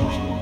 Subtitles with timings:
[0.00, 0.39] 出什么。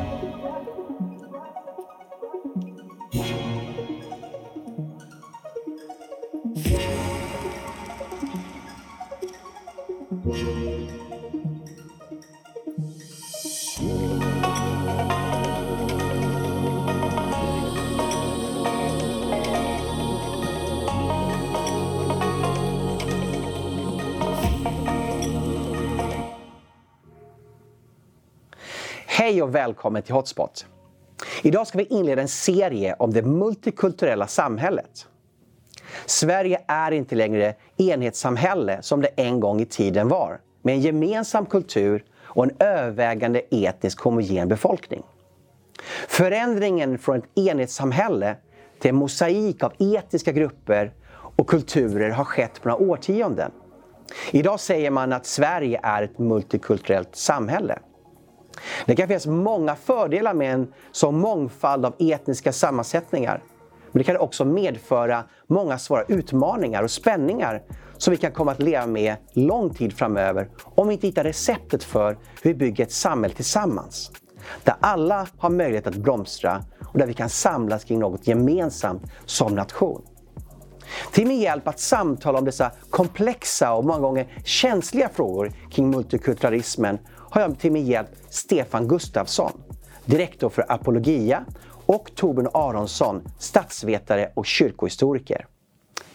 [29.29, 30.67] Hej och välkommen till Hotspot!
[31.43, 35.07] Idag ska vi inleda en serie om det multikulturella samhället.
[36.07, 41.47] Sverige är inte längre enhetssamhälle som det en gång i tiden var, med en gemensam
[41.47, 45.03] kultur och en övervägande etnisk homogen befolkning.
[46.09, 48.37] Förändringen från ett enhetssamhälle
[48.81, 53.51] till en mosaik av etniska grupper och kulturer har skett på några årtionden.
[54.31, 57.79] Idag säger man att Sverige är ett multikulturellt samhälle.
[58.87, 63.43] Det kan finnas många fördelar med en sån mångfald av etniska sammansättningar.
[63.93, 67.63] Men det kan också medföra många svåra utmaningar och spänningar
[67.97, 71.85] som vi kan komma att leva med lång tid framöver om vi inte hittar receptet
[71.85, 74.11] för hur vi bygger ett samhälle tillsammans.
[74.65, 79.55] Där alla har möjlighet att blomstra och där vi kan samlas kring något gemensamt som
[79.55, 80.03] nation.
[81.13, 86.99] Till min hjälp att samtala om dessa komplexa och många gånger känsliga frågor kring multikulturalismen
[87.31, 89.53] har jag till min hjälp Stefan Gustafsson,
[90.05, 91.45] direktor för Apologia
[91.87, 95.47] och Torbjörn Aronsson, statsvetare och kyrkohistoriker.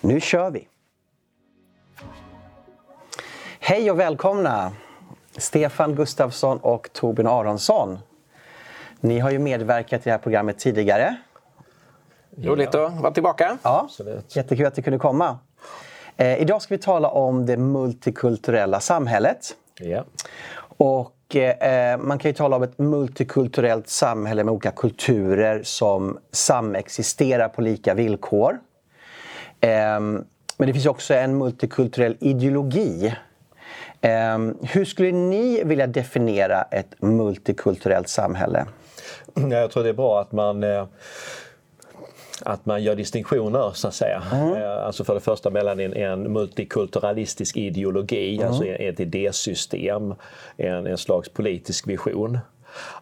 [0.02, 0.68] Nu kör vi!
[3.60, 4.72] Hej och välkomna!
[5.38, 8.00] Stefan Gustafsson och Torbjörn Aronsson.
[9.00, 11.16] Ni har ju medverkat i det här programmet tidigare.
[12.38, 13.58] Roligt att vara tillbaka.
[13.64, 14.36] Ja, Absolut.
[14.36, 15.38] jättekul att du kunde komma.
[16.18, 19.56] Eh, idag ska vi tala om det multikulturella samhället.
[19.80, 20.04] Ja.
[20.84, 27.50] Och eh, man kan ju tala om ett multikulturellt samhälle med olika kulturer som samexisterar
[27.50, 28.60] på lika villkor.
[29.62, 30.00] Eh,
[30.58, 33.16] men det finns också en multikulturell ideologi.
[34.02, 38.66] Eh, hur skulle ni vilja definiera ett multikulturellt samhälle?
[39.34, 40.86] Jag tror det är bra att man eh,
[42.46, 44.24] att man gör distinktioner så att säga.
[44.34, 44.80] Mm.
[44.86, 48.48] Alltså för det första mellan en, en multikulturalistisk ideologi, mm.
[48.48, 50.16] alltså ett idésystem,
[50.58, 52.40] en, en slags politisk vision.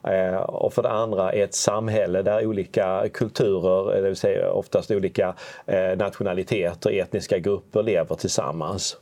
[0.03, 5.35] Eh, och för det andra ett samhälle där olika kulturer, det vill säga oftast olika
[5.65, 8.97] eh, nationaliteter, etniska grupper lever tillsammans.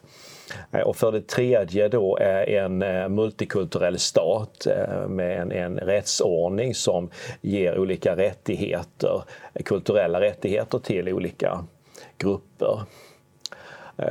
[0.71, 2.17] Eh, och för det tredje då
[2.47, 7.09] en eh, multikulturell stat eh, med en, en rättsordning som
[7.41, 9.23] ger olika rättigheter,
[9.65, 11.65] kulturella rättigheter till olika
[12.17, 12.81] grupper.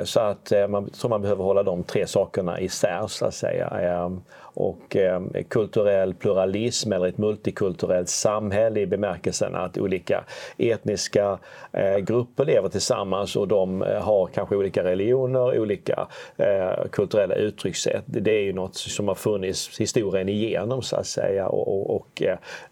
[0.04, 4.10] Så att man tror man behöver hålla de tre sakerna isär så att säga.
[4.58, 10.24] Och eh, kulturell pluralism eller ett multikulturellt samhälle i bemärkelsen att olika
[10.56, 11.38] etniska
[11.72, 18.02] eh, grupper lever tillsammans och de eh, har kanske olika religioner, olika eh, kulturella uttryckssätt.
[18.06, 22.08] Det är ju något som har funnits historien igenom så att säga och, och, och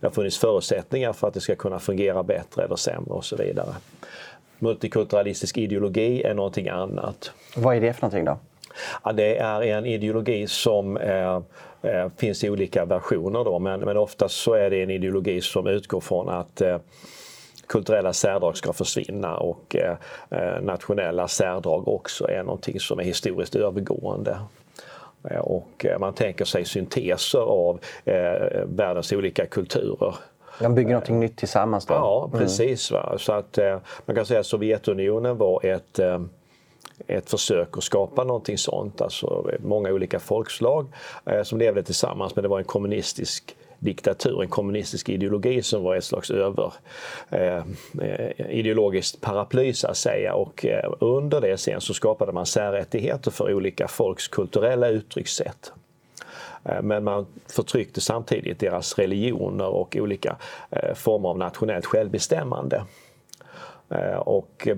[0.01, 3.37] det har funnits förutsättningar för att det ska kunna fungera bättre eller sämre och så
[3.37, 3.75] vidare.
[4.59, 7.33] Multikulturalistisk ideologi är någonting annat.
[7.57, 8.39] Vad är det för någonting då?
[9.05, 11.41] Ja, det är en ideologi som eh,
[11.83, 15.67] eh, finns i olika versioner då, men, men oftast så är det en ideologi som
[15.67, 16.79] utgår från att eh,
[17.67, 19.97] kulturella särdrag ska försvinna och eh,
[20.31, 24.39] eh nationella särdrag också är någonting som är historiskt övergående.
[25.41, 27.81] Och man tänker sig synteser av
[28.65, 30.15] världens olika kulturer.
[30.61, 31.95] De bygger någonting nytt tillsammans då?
[31.95, 32.91] Ja, precis.
[32.91, 33.19] Va?
[33.19, 33.59] Så att,
[34.07, 36.01] man kan säga att Sovjetunionen var ett
[37.07, 39.01] ett försök att skapa någonting sånt.
[39.01, 40.87] Alltså många olika folkslag
[41.27, 45.97] eh, som levde tillsammans men det var en kommunistisk diktatur, en kommunistisk ideologi som var
[45.97, 46.73] ett slags över
[47.31, 52.47] eh, eh ideologiskt paraply så att säga och eh, under det sen så skapade man
[52.47, 55.73] särrättigheter för olika folks kulturella uttryckssätt.
[56.65, 60.37] Eh, men man förtryckte samtidigt deras religioner och olika
[60.71, 62.83] eh, former av nationellt självbestämmande.
[63.89, 64.77] Eh, och eh,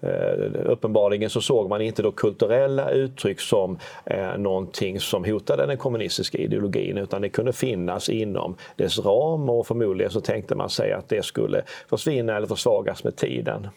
[0.00, 3.78] eh, uppenbarligen så såg man inte då kulturella uttryck som
[4.36, 10.12] någonting som hotade den kommunistiska ideologin utan det kunde finnas inom dess ram och förmodligen
[10.12, 13.68] så tänkte man sig att det skulle försvinna eller försvagas med tiden.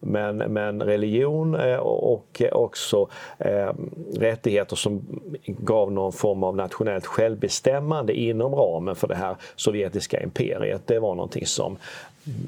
[0.00, 3.08] Men, men religion och också
[3.38, 3.72] eh,
[4.14, 10.86] rättigheter som gav någon form av nationellt självbestämmande inom ramen för det här sovjetiska imperiet,
[10.86, 11.78] det var någonting som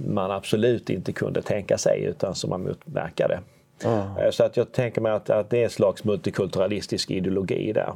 [0.08, 3.40] man absolut inte kunde tänka sig utan som man motverkade.
[3.84, 4.32] Mm.
[4.32, 7.92] Så att jag tänker mig att, att det är en slags multikulturalistisk ideologi där.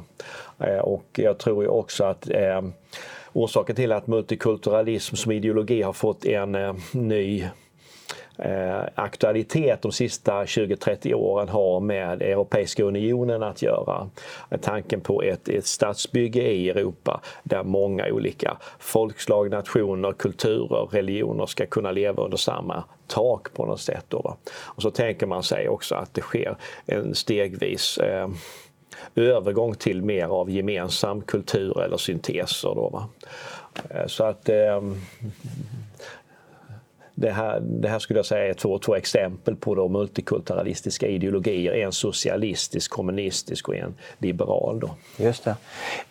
[0.59, 2.61] Eh, och jag tror ju också att eh,
[3.33, 7.47] orsaken till att multikulturalism som ideologi har fått en eh, ny
[8.37, 14.09] eh, aktualitet de sista 20-30 åren har med Europeiska unionen att göra.
[14.61, 21.65] Tanken på ett, ett statsbygge i Europa där många olika folkslag, nationer, kulturer, religioner ska
[21.65, 24.05] kunna leva under samma tak på något sätt.
[24.07, 28.29] Då, Och så tänker man sig också att det sker en stegvis eh,
[29.15, 32.75] övergång till mer av gemensam kultur eller synteser.
[32.75, 33.07] Då, va?
[33.89, 34.81] Eh, så att eh,
[37.15, 41.73] det här, det här skulle jag säga är två, två exempel på då multikulturalistiska ideologier.
[41.73, 44.79] En socialistisk, kommunistisk och en liberal.
[44.79, 44.89] Då.
[45.17, 45.55] Just det.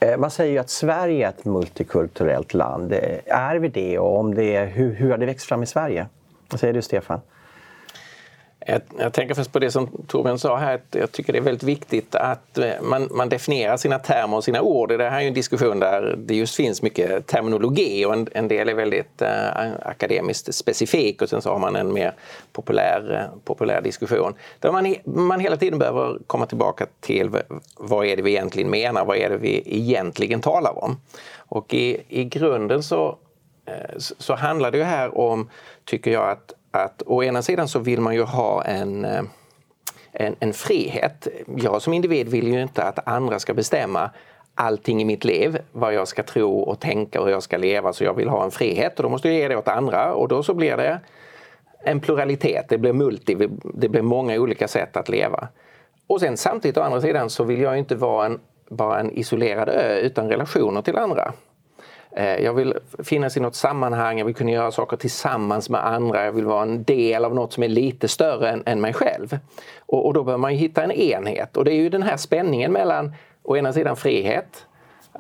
[0.01, 2.93] Eh, man säger ju att Sverige är ett multikulturellt land.
[2.93, 5.67] Eh, är vi det och om det är, hur, hur har det växt fram i
[5.67, 6.07] Sverige?
[6.51, 7.21] Vad säger du Stefan?
[8.67, 10.75] Jag, tänker först på det som Torbjörn sa här.
[10.75, 14.45] Att jag tycker det är väldigt viktigt att eh, man, man definierar sina termer och
[14.45, 14.89] sina ord.
[14.89, 18.49] Det här är ju en diskussion där det just finns mycket terminologi och en, en
[18.49, 22.15] del är väldigt eh, akademiskt specifik och sen så har man en mer
[22.53, 24.35] populär, eh, populär diskussion.
[24.59, 27.31] Där man, man hela tiden behöver komma tillbaka till
[27.77, 29.05] vad är det vi egentligen menar?
[29.05, 31.01] Vad är det vi egentligen talar om?
[31.37, 33.19] Och i, i grunden så,
[33.67, 35.51] eh, så handlar det ju här om,
[35.85, 39.23] tycker jag, att att å ena sidan så vill man ju ha en, eh,
[40.13, 41.29] en, en frihet.
[41.57, 44.11] Jag som individ vill ju inte att andra ska bestämma
[44.55, 47.93] allting i mitt liv, vad jag ska tro och tänka och hur jag ska leva.
[47.93, 50.29] Så jag vill ha en frihet och då måste jag ge det åt andra och
[50.29, 51.01] då så blir det
[51.85, 55.49] en pluralitet, det blir multi, det blir många olika sätt att leva.
[56.07, 59.69] Och sen samtidigt å andra sidan så vill jag inte vara en, bara en isolerad
[59.69, 61.33] ö utan relationer till andra.
[62.17, 66.25] Eh, jag vill finnas i något sammanhang, jag vill kunna göra saker tillsammans med andra,
[66.25, 69.39] jag vill vara en del av något som är lite större än, än mig själv.
[69.79, 72.73] Och, och, då behöver man hitta en enhet och det är ju den här spänningen
[72.73, 74.67] mellan å ena sidan frihet,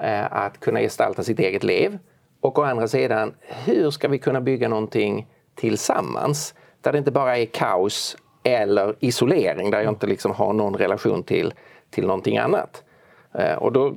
[0.00, 1.98] eh, att kunna gestalta sitt eget liv
[2.40, 7.38] och å andra sidan hur ska vi kunna bygga någonting tillsammans där det inte bara
[7.38, 11.54] är kaos eller isolering där jag inte liksom har någon relation till,
[11.90, 12.82] till någonting annat.
[13.34, 13.94] Eh, och då,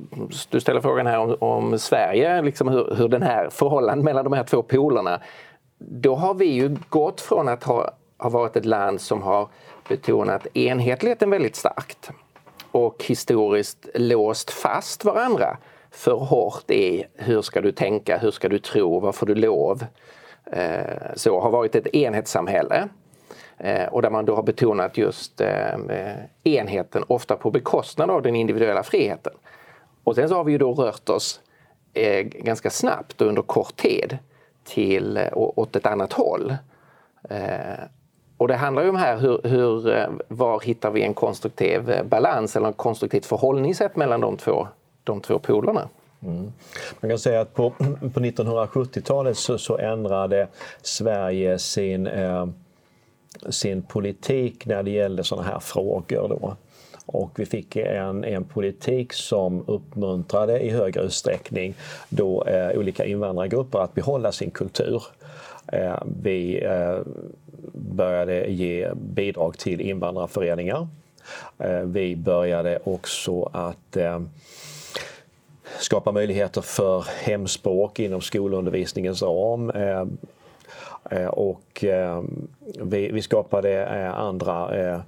[0.50, 4.32] du ställer frågan här om, om Sverige, liksom hur, hur den här förhållandet mellan de
[4.32, 5.20] här två polerna.
[5.78, 9.48] Då har vi ju gått från att ha, ha varit ett land som har
[9.88, 12.10] betonat enhetligheten väldigt starkt
[12.70, 15.56] och historiskt låst fast varandra
[15.90, 19.84] för hårt i hur ska du tänka, hur ska du tro, vad får du lov?
[20.52, 22.88] Eh, så har varit ett enhetssamhälle
[23.58, 25.78] Eh, och där man då har betonat just eh,
[26.44, 29.32] enheten, ofta på bekostnad av den individuella friheten.
[30.04, 31.40] Och sen så har vi ju då rört oss
[31.94, 34.18] eh, ganska snabbt och under kort tid
[34.64, 36.56] till, åt ett annat håll.
[38.36, 42.68] Och det handlar ju om här hur, hur, var hittar vi en konstruktiv balans eller
[42.68, 44.68] ett konstruktivt förhållningssätt mellan de två,
[45.04, 45.88] de två polerna.
[46.22, 46.52] Mm.
[47.00, 47.70] Man kan säga att på,
[48.14, 50.48] på 1970-talet så, så, ändrade
[50.82, 52.46] Sverige sin eh,
[53.50, 56.28] sin politik när det gällde sådana här frågor.
[56.28, 56.56] Då.
[57.06, 61.74] Och vi fick en, en politik som uppmuntrade i högre utsträckning
[62.08, 65.02] då, eh, olika invandrargrupper att behålla sin kultur.
[65.72, 66.98] Eh, vi eh,
[67.72, 70.88] började ge bidrag till invandrarföreningar.
[71.58, 74.20] Eh, vi började också att eh,
[75.78, 79.70] skapa möjligheter för hemspråk inom skolundervisningens ram.
[79.70, 80.04] Eh,
[81.10, 82.22] Eh, och eh,
[82.82, 85.02] vi, vi skapade eh, andra,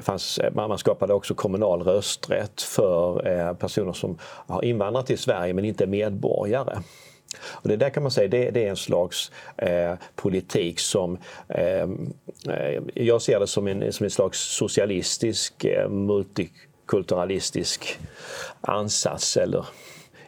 [0.00, 5.84] fanns, man skapade också kommunal rösträtt för personer som har invandrat till Sverige men inte
[5.84, 6.78] är medborgare.
[7.40, 11.18] Och det där kan man säga det, det är en slags eh, politik som
[11.48, 11.88] eh,
[12.94, 17.98] jag ser det som en, som en slags socialistisk eh, multikulturalistisk
[18.60, 19.66] ansats eller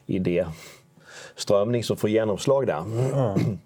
[0.07, 2.81] idéströmning som får genomslag där.
[2.81, 3.59] Mm.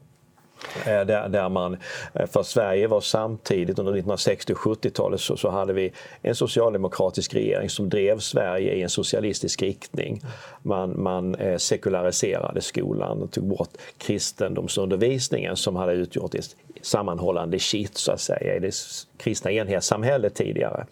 [0.87, 1.77] Eh, där, där man,
[2.15, 7.35] eh, för Sverige var samtidigt under 1960 och 70-talet så, så, hade vi en socialdemokratisk
[7.35, 10.21] regering som drev Sverige i en socialistisk riktning.
[10.62, 17.97] Man, man eh, sekulariserade skolan och tog bort kristendomsundervisningen som hade utgjort ett sammanhållande kitt
[17.97, 18.75] så att säga i det
[19.16, 20.87] kristna enhetssamhället tidigare.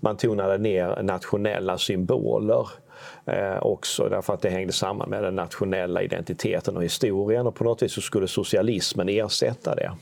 [0.00, 2.68] Man tonade ner nationella symboler
[3.24, 7.64] eh, också därför att det hängde samman med den nationella identiteten och historien och på
[7.64, 9.92] något vis så skulle socialismen ersätta det.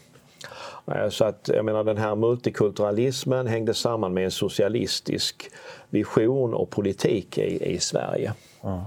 [0.93, 5.51] Eh, så att jag menar den här multikulturalismen hängde samman med en socialistisk
[5.91, 8.33] vision och politik i, i Sverige.
[8.65, 8.81] Mm.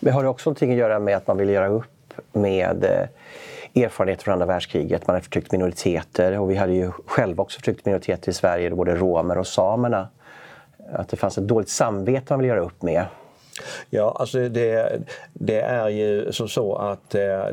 [0.00, 3.08] Men har det också någonting att göra med att man vill göra upp med eh,
[3.74, 5.06] erfarenheter från andra världskriget.
[5.06, 8.94] Man har förtryckt minoriteter och vi hade ju själva också förtryckt minoriteter i Sverige, både
[8.94, 10.08] romer och samerna.
[10.92, 13.04] Att det fanns ett dåligt samvete man ville göra upp med.
[13.90, 17.44] Ja, alltså det, det, är ju som så att eh,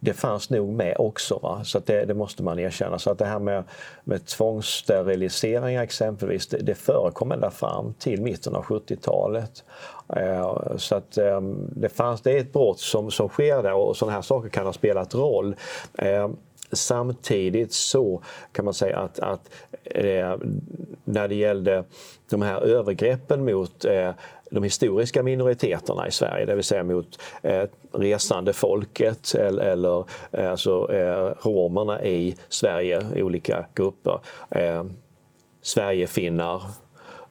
[0.00, 1.38] det fanns nog med också.
[1.42, 1.60] Va?
[1.64, 2.98] Så det, det, måste man erkänna.
[2.98, 3.64] Så att det här med,
[4.04, 9.64] med tvångssteriliseringar exempelvis, det, det förekom ända fram till mitten av 70-talet.
[10.16, 11.40] Eh, så att eh,
[11.76, 14.66] det, fanns, det är ett brott som, som sker där och sådana här saker kan
[14.66, 15.56] ha spelat roll.
[15.98, 16.28] Eh,
[16.72, 18.22] samtidigt så
[18.52, 19.50] kan man säga att, att
[19.84, 20.36] eh,
[21.04, 21.84] när det gällde
[22.30, 24.10] de här övergreppen mot eh,
[24.50, 27.62] de historiska minoriteterna i Sverige, det vill säga mot eh,
[27.92, 34.20] resande folket eller, eller eh, alltså, eh, romerna i Sverige i olika grupper.
[34.50, 34.84] Eh,
[35.62, 36.62] Sverigefinnar,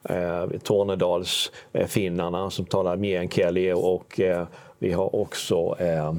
[0.04, 4.46] eh, Tornedalsfinnarna som talar meänkieli och eh,
[4.78, 6.12] vi har också eh,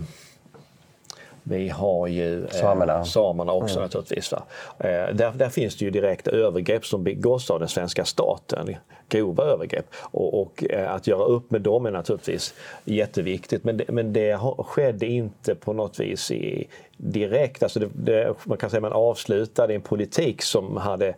[1.44, 3.84] vi har ju eh, samerna, samerna också mm.
[3.84, 4.32] naturligtvis.
[4.32, 4.44] Va?
[4.80, 8.76] Eh, där, där finns det ju direkta övergrepp som begås av den svenska staten
[9.10, 9.86] grova övergrepp.
[9.94, 12.54] Och, och eh, att göra upp med dem är naturligtvis
[12.86, 13.64] jätteviktigt.
[13.64, 16.68] Men det, men det skedde inte på något vis i,
[17.02, 17.64] direkt.
[17.64, 21.16] Alltså det, det, man kan säga att man avslutade en politik som hade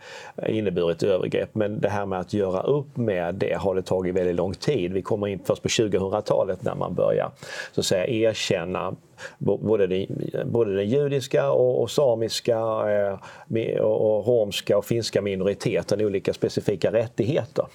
[0.47, 1.55] inneburit övergrepp.
[1.55, 4.93] Men det här med att göra upp med det har det tagit väldigt lång tid.
[4.93, 7.31] Vi kommer in först på 2000-talet när man börjar
[7.71, 8.95] så att säga, erkänna
[9.37, 10.05] både den,
[10.45, 16.91] både den judiska och, och samiska eh, och, och romska och finska minoriteten olika specifika
[16.91, 17.65] rättigheter.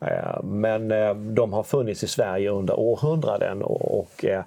[0.00, 4.42] Eh, men eh, de har funnits i Sverige under århundraden och eh,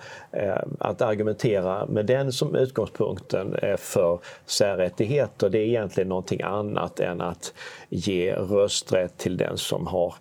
[0.80, 7.54] att argumentera med den som utgångspunkten för särrättigheter det är egentligen någonting annat än att
[7.90, 10.16] ge rösträtt till den som har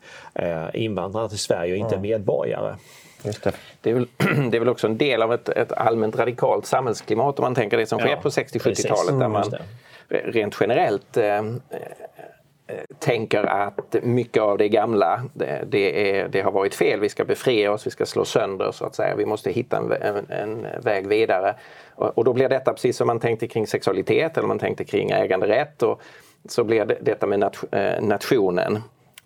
[0.73, 2.75] invandrat till Sverige och inte är medborgare.
[3.23, 3.53] Just det.
[3.81, 4.07] Det, är väl,
[4.51, 7.77] det är väl också en del av ett, ett allmänt radikalt samhällsklimat om man tänker
[7.77, 9.45] det som sker på 60-70-talet där mm, man
[10.09, 11.43] rent generellt eh,
[13.03, 17.01] tänker att mycket av det gamla, det, det, är, det, har varit fel.
[17.01, 19.17] Vi ska befria oss, vi ska slå sönder så att säga.
[19.17, 21.55] Vi måste hitta en, en, en väg vidare.
[21.95, 25.11] Och, och, då blir detta precis som man tänkte kring sexualitet eller man tänkte kring
[25.11, 25.83] äganderätt.
[25.83, 26.03] Och
[26.49, 28.79] så blir det, detta med nat, eh, nationen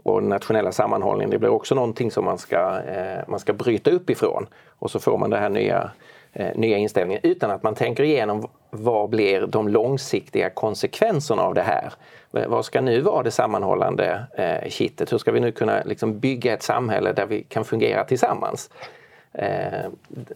[0.02, 3.90] och den nationella sammanhållningen, det blir också någonting som man ska, eh, man ska bryta
[3.90, 4.46] upp ifrån.
[4.78, 5.90] Och så får man det här nya eh,
[6.38, 11.62] Eh, nya inställningen utan att man tänker igenom vad blir de långsiktiga konsekvenserna av det
[11.62, 11.92] här?
[12.30, 15.12] Vad ska nu vara det sammanhållande eh, kittet?
[15.12, 18.70] Hur ska vi nu kunna liksom, bygga ett samhälle där vi kan fungera tillsammans?
[19.32, 19.84] Eh,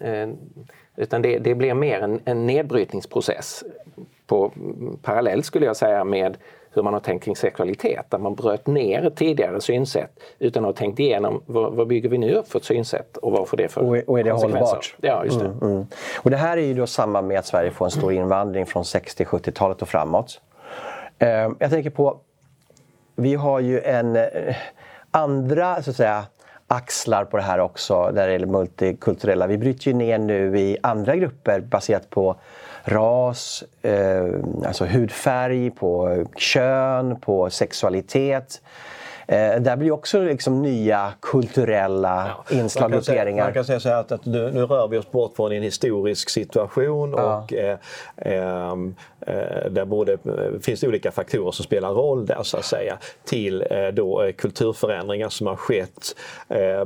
[0.01, 0.29] eh,
[0.97, 3.65] utan det, det, blir mer en, en nedbrytningsprocess
[4.27, 4.53] på,
[5.03, 6.37] parallellt skulle jag säga med
[6.73, 10.73] hur man har tänkt kring sexualitet, där man bröt ner tidigare synsätt utan att ha
[10.73, 13.69] tänkt igenom vad, vad bygger vi nu upp för ett synsätt och vad får det
[13.69, 14.97] för och, och är det hållbart?
[15.01, 15.47] Ja, just det.
[15.47, 15.87] Mm, mm.
[16.19, 18.83] Och det här är ju då samma med att Sverige får en stor invandring från
[18.83, 20.41] 60-70-talet och framåt.
[21.19, 22.17] Eh, jag tänker på,
[23.17, 24.57] vi har ju en eh,
[25.11, 26.25] andra så att säga
[26.67, 29.47] axlar på det här också, där det är multikulturella.
[29.47, 32.37] Vi bryter ju ner nu i andra grupper baserat på
[32.85, 34.25] ras, eh,
[34.67, 38.63] alltså hudfärg, på kön, på sexualitet.
[39.31, 42.57] Eh, där blir också liksom nya kulturella ja.
[42.57, 43.45] inslag grupperingar.
[43.45, 45.63] Man kan säga så här att, att nu, nu, rör vi oss bort från en
[45.63, 47.39] historisk situation ja.
[47.39, 47.79] och eh,
[48.17, 52.65] ehm, eh, där både eh, finns det olika faktorer som spelar roll där så att
[52.65, 56.17] säga till eh, då eh, kulturförändringar som har skett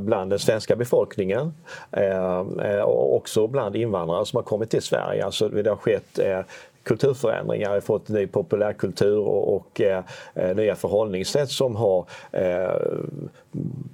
[0.01, 1.55] bland den svenska befolkningen
[2.85, 5.25] och också bland invandrare som har kommit till Sverige.
[5.25, 6.19] Alltså det har skett
[6.85, 12.77] kulturförändringar, har fått ny populärkultur och, och eh, eh, nya förhållningssätt som har eh,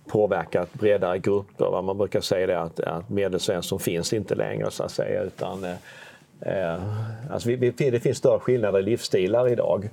[0.06, 1.82] påverkat bredare grupper.
[1.82, 5.74] Man brukar säga det att, att medelsvensson finns inte längre så att säga utan eh,
[6.40, 6.80] eh,
[7.30, 9.88] alltså vi, vi, det finns större skillnader i livsstilar idag.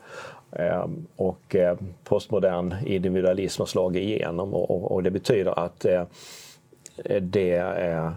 [0.51, 6.03] Eh, och eh, postmodern individualism har slagit igenom och, och, och det betyder att eh,
[7.21, 8.13] det är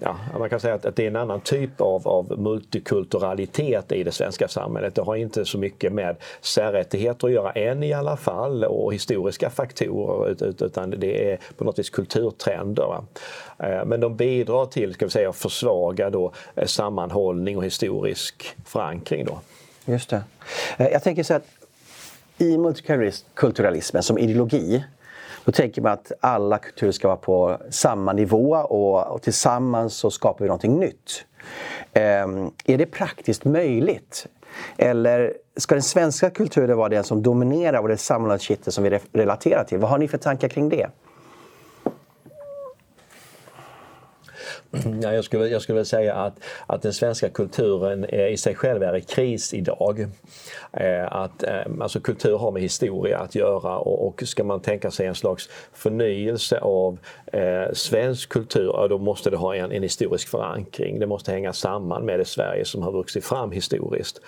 [0.00, 4.12] ja, man kan säga att, det är en annan typ av, av multikulturalitet i det
[4.12, 4.94] svenska samhället.
[4.94, 9.50] Det har inte så mycket med särrättigheter att göra än i alla fall och historiska
[9.50, 13.04] faktorer utan det är på något vis kulturtrender.
[13.58, 18.56] Eh, men de bidrar till ska vi säga, att försvaga då, eh, sammanhållning och historisk
[18.64, 19.24] förankring.
[19.24, 19.40] Då.
[19.84, 20.22] Just det.
[20.76, 21.44] Eh, jag tänker så att
[22.38, 24.84] i multikulturalismen som ideologi
[25.44, 30.10] då tänker man att alla kulturer ska vara på samma nivå och, och tillsammans så
[30.10, 31.24] skapar vi någonting nytt.
[32.24, 34.26] Um, är det praktiskt möjligt?
[34.76, 38.98] Eller ska den svenska kulturen vara den som dominerar och det samlade kittet som vi
[39.12, 39.78] relaterar till?
[39.78, 40.86] Vad har ni för tankar kring det?
[45.02, 46.34] Ja, jag, skulle, jag skulle vilja säga att,
[46.66, 50.06] att den svenska kulturen i sig själv är i kris idag.
[50.72, 54.90] Eh, att, eh, alltså kultur har med historia att göra och, och ska man tänka
[54.90, 60.28] sig en slags förnyelse av eh, svensk kultur, då måste det ha en, en, historisk
[60.28, 60.98] förankring.
[60.98, 64.20] Det måste hänga samman med det Sverige som har vuxit fram historiskt.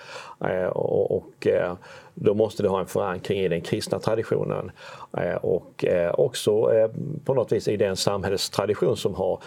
[0.45, 1.73] Eh, och, och eh,
[2.15, 4.71] då måste det ha en förankring i den kristna traditionen
[5.17, 6.89] eh, och eh, också eh,
[7.25, 9.39] på något vis i den samhällstradition som har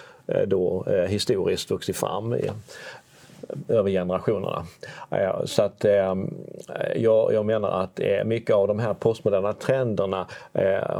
[0.46, 2.34] då historiskt vuxit fram
[3.68, 4.66] över generationerna.
[5.10, 6.14] Eh, så att eh,
[6.96, 10.26] jag, jag menar att eh, mycket av de här postmoderna trenderna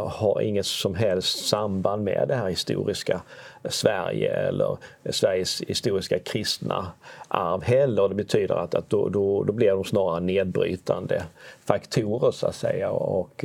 [0.06, 3.20] har inget som helst samband med det här historiska
[3.64, 4.76] Sverige eller
[5.10, 6.86] Sveriges historiska kristna
[7.28, 8.08] arv heller.
[8.08, 11.22] Det betyder att, att då, då, då blir de snarare nedbrytande
[11.64, 12.90] faktorer så att säga.
[12.90, 13.44] Och,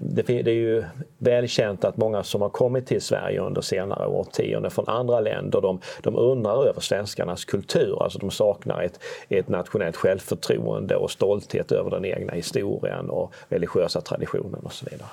[0.00, 0.84] det, är ju
[1.18, 5.80] välkänt att många som har kommit till Sverige under senare årtionden från andra länder, de,
[6.02, 8.02] de undrar över svenskarnas kultur.
[8.02, 14.00] Alltså de saknar ett, ett nationellt självförtroende och stolthet över den egna historien och religiösa
[14.00, 15.08] traditionen och så vidare.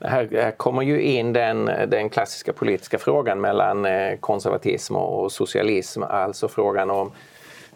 [0.00, 6.02] Här, här kommer ju in den, den klassiska politiska frågan mellan eh, konservatism och socialism,
[6.02, 7.12] alltså frågan om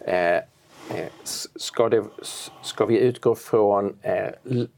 [0.07, 0.39] Eh,
[0.95, 1.07] Eh,
[1.55, 2.03] ska, det,
[2.61, 4.29] ska vi utgå från eh,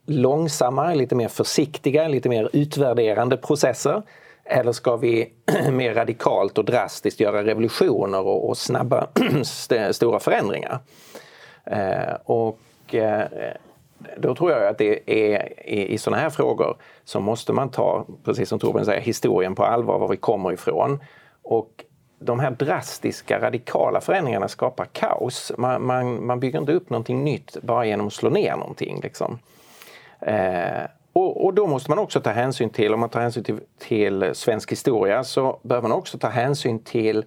[0.05, 4.01] långsammare, lite mer försiktiga, lite mer utvärderande processer?
[4.43, 5.33] Eller ska vi
[5.71, 9.07] mer radikalt och drastiskt göra revolutioner och, och snabba
[9.91, 10.79] stora förändringar?
[11.63, 12.59] Eh, och
[12.95, 13.27] eh,
[14.17, 18.05] då tror jag att det är i, i sådana här frågor så måste man ta,
[18.23, 20.99] precis som Torbjörn säger, historien på allvar, var vi kommer ifrån.
[21.41, 21.83] Och
[22.19, 25.51] de här drastiska, radikala förändringarna skapar kaos.
[25.57, 28.99] Man, man, man bygger inte upp någonting nytt bara genom att slå ner någonting.
[29.03, 29.39] Liksom.
[30.19, 30.83] Eh,
[31.13, 34.29] och, och, då måste man också ta hänsyn till, om man tar hänsyn till, till
[34.33, 37.25] svensk historia, så behöver man också ta hänsyn till,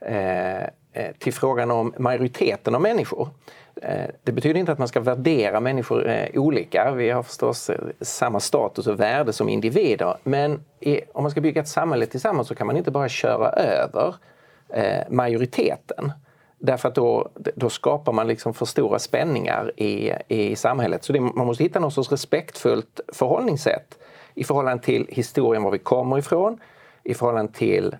[0.00, 0.68] eh, eh
[1.18, 3.28] till frågan om majoriteten av människor.
[3.84, 6.92] Eh, det betyder inte att man ska värdera människor eh, olika.
[6.96, 10.16] Vi har förstås eh, samma status och värde som individer.
[10.22, 10.64] Men
[11.12, 14.14] om man ska bygga ett samhälle tillsammans så kan man inte bara köra över
[15.08, 16.12] majoriteten.
[16.58, 21.04] Därför att då, då skapar man liksom för stora spänningar i, i samhället.
[21.04, 23.98] Så det, man måste hitta någon sorts respektfullt förhållningssätt
[24.34, 26.58] i förhållande till historien, var vi kommer ifrån,
[27.04, 27.96] i förhållande till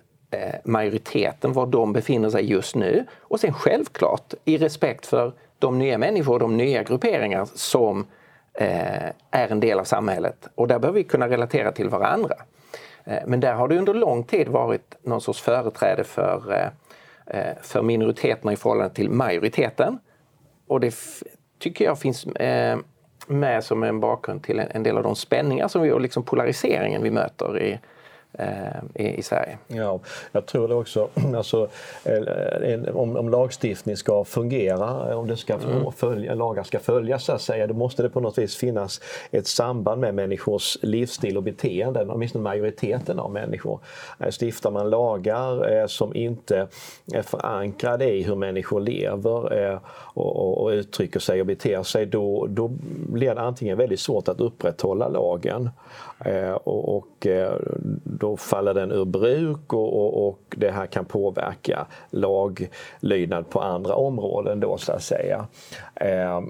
[0.63, 5.97] majoriteten, var de befinner sig just nu och sen självklart i respekt för de nya
[5.97, 8.07] människor, de nya grupperingar som
[8.53, 10.47] eh, är en del av samhället.
[10.55, 12.35] Och där behöver vi kunna relatera till varandra.
[13.03, 16.67] Eh, men där har det under lång tid varit någon sorts företräde för, eh,
[17.37, 19.99] eh för minoriteterna i förhållande till majoriteten.
[20.67, 20.95] Och det
[21.59, 22.77] tycker jag finns eh,
[23.27, 26.23] med som en bakgrund till en, en del av de spänningar som vi, och liksom
[26.23, 27.79] polariseringen vi möter i, Eh,
[28.95, 29.57] i, i Sverige.
[29.67, 29.99] Ja,
[30.31, 31.09] jag tror det också.
[31.35, 31.69] Alltså,
[32.03, 35.91] eh, om, om lagstiftning ska fungera, om det ska mm.
[35.91, 40.01] följa, lagar ska följas så säga, då måste det på något vis finnas ett samband
[40.01, 43.79] med människors livsstil och beteenden, åtminstone majoriteten av människor.
[44.19, 46.67] Eh, stiftar man lagar som inte
[47.13, 49.79] är förankrade i hur människor lever
[50.13, 52.71] och, och, och uttrycker sig och beter sig, då, då
[53.09, 55.69] blir det antingen väldigt svårt att upprätthålla lagen
[56.25, 57.57] Eh, och, och eh,
[58.03, 63.95] då faller den ur bruk och, och, och, det här kan påverka laglydnad på andra
[63.95, 65.47] områden då så att säga.
[65.95, 66.41] Eh,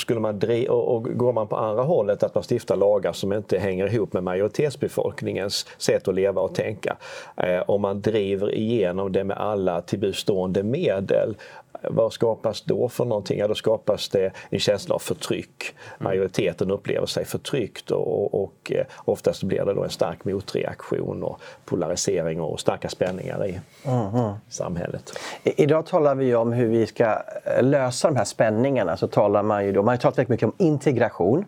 [0.00, 3.58] skulle man driva, och går man på andra hållet, att man stiftar lagar som inte
[3.58, 6.96] hänger ihop med majoritetsbefolkningens sätt att leva och tänka.
[7.36, 11.36] Eh, om man driver igenom det med alla tillbudstående medel
[11.82, 13.38] vad skapas då för någonting?
[13.38, 15.74] Ja, då skapas det en känsla av förtryck.
[15.98, 16.04] Mm.
[16.04, 21.40] Majoriteten upplever sig förtryckt och, och eh, oftast blir det då en stark motreaktion och
[21.64, 24.34] polarisering och starka spänningar i mm.
[24.48, 25.18] samhället.
[25.42, 28.96] Idag talar vi om hur vi ska eh, lösa de här spänningarna.
[28.96, 31.44] Så talar man, ju då, man har talat väldigt mycket om integration.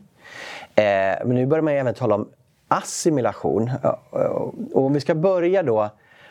[0.75, 0.85] Eh,
[1.25, 2.29] men nu börjar man även tala om
[2.69, 3.71] assimilation.
[4.73, 5.91] Och om vi ska börja då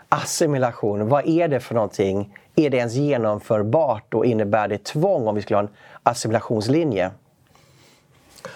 [0.10, 2.38] assimilation, vad är det för någonting?
[2.56, 5.70] Är det ens genomförbart och innebär det tvång om vi skulle ha en
[6.04, 7.12] assimilationslinje?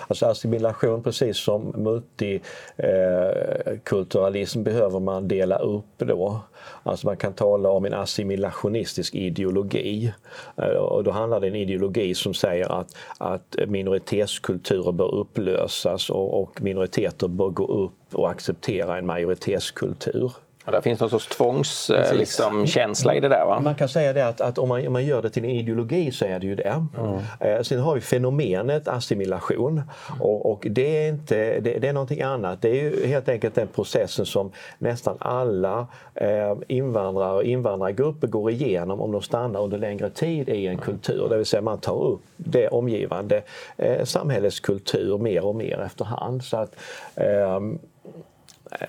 [0.07, 6.39] Alltså assimilation, precis som multikulturalism, behöver man dela upp då.
[6.83, 10.13] Alltså man kan tala om en assimilationistisk ideologi.
[10.57, 16.09] Eh, och då handlar det om en ideologi som säger att, att minoritetskulturer bör upplösas
[16.09, 20.33] och, och minoriteter bör gå upp och acceptera en majoritetskultur.
[20.65, 23.59] Och där finns någon sorts tvångskänsla liksom, känsla i det där va?
[23.59, 26.11] Man kan säga det att, att om, man, om man gör det till en ideologi
[26.11, 26.85] så är det ju det.
[26.97, 27.19] Mm.
[27.39, 29.81] Eh, sen har vi fenomenet assimilation
[30.19, 32.61] och, och det, är inte, det, det, är någonting annat.
[32.61, 38.51] Det är ju helt enkelt den processen som nästan alla eh, invandrare och invandrargrupper går
[38.51, 41.29] igenom om de stannar under längre tid i en kultur.
[41.29, 43.41] Det vill säga man tar upp det omgivande
[43.77, 46.43] eh, samhällets kultur mer och mer efterhand.
[46.43, 46.75] Så att,
[47.15, 47.59] eh, Eh,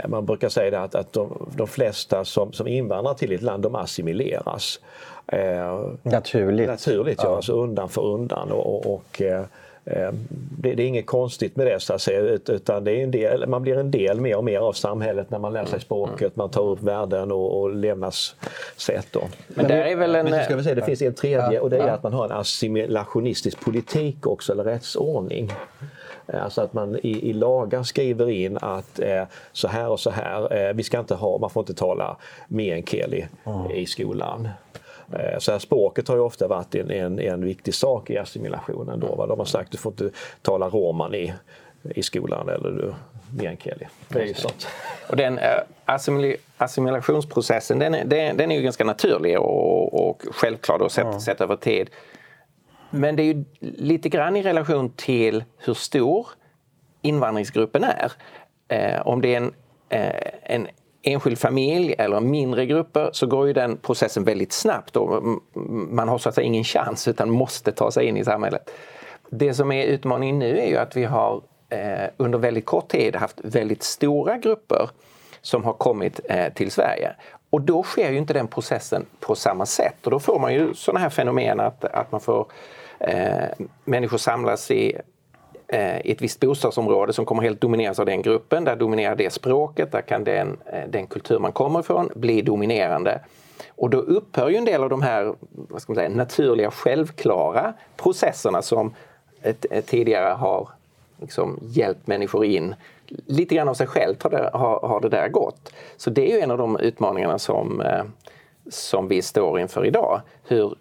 [0.09, 3.75] man brukar säga att, att de, de flesta som, som invandrar till ett land de
[3.75, 4.81] assimileras.
[5.27, 6.69] Eh, naturligt.
[6.69, 7.29] Naturligt, ja.
[7.29, 7.37] ja.
[7.37, 8.53] Alltså undan för undan.
[8.53, 9.41] och, och eh,
[9.85, 10.11] eh,
[10.59, 13.47] det, det, är inget konstigt med det så att säga, utan det är en del,
[13.47, 16.51] man blir en del mer och mer av samhället när man lär sig språket, man
[16.51, 19.07] tar upp värden och, och levnadssätt.
[19.11, 19.23] Då.
[19.49, 20.31] Men, det är väl en...
[20.31, 22.33] Men ska vi säga, det finns en tredje och det är att man har en
[22.33, 25.53] assimilationistisk politik också, eller rättsordning.
[26.27, 30.11] Eh, alltså att man i, i lagar skriver in att eh, så här och så
[30.11, 32.17] här, eh, vi ska inte ha, man får inte tala
[32.49, 33.71] meänkieli mm.
[33.71, 34.49] i skolan.
[35.13, 39.01] Eh, så här, språket har ju ofta varit en, en, en viktig sak i assimilationen.
[39.01, 39.27] Då, va?
[39.27, 40.11] De har sagt att du får inte
[40.43, 41.33] tala romani
[41.83, 42.95] i skolan eller du,
[43.39, 43.87] meänkieli.
[44.09, 44.67] Det är ju sånt.
[45.09, 50.23] Och den eh, assimil assimilationsprocessen den är, den, den, är ju ganska naturlig och, och
[50.31, 51.21] självklar och sett, mm.
[51.21, 51.91] sett över tid.
[52.95, 56.29] Men det är ju lite grann i relation till hur stor
[57.03, 58.13] invandringsgruppen är.
[58.69, 59.53] Eh, om det är en,
[59.89, 60.69] eh, en
[61.03, 65.23] enskild familj eller mindre grupper så går ju den processen väldigt snabbt och
[65.91, 68.71] man har så att säga ingen chans utan måste ta sig in i samhället.
[69.31, 73.17] Det som är utmaningen nu är ju att vi har eh, under väldigt kort tid
[73.17, 74.91] haft väldigt stora grupper
[75.41, 77.13] som har kommit eh, till Sverige.
[77.51, 80.75] Och då sker ju inte den processen på samma sätt och då får man ju
[80.75, 82.47] sådana här fenomen att, att man får
[83.01, 85.01] eh, människor samlas i
[85.69, 88.65] eh, i ett visst bostadsområde som kommer helt domineras av den gruppen.
[88.65, 93.21] Där dominerar det språket, där kan den, eh, den kultur man kommer ifrån bli dominerande.
[93.69, 97.75] Och då upphör ju en del av de här vad ska man säga, naturliga, självklara
[97.97, 98.95] processerna som
[99.43, 100.69] eh, ett, ett tidigare har
[101.21, 102.75] liksom hjälpt människor in.
[103.27, 105.73] Lite grann av sig självt har det, har, har det där gått.
[105.97, 107.83] Så det är ju en av de utmaningarna som,
[108.71, 110.21] som vi står inför idag.
[110.45, 110.75] Hur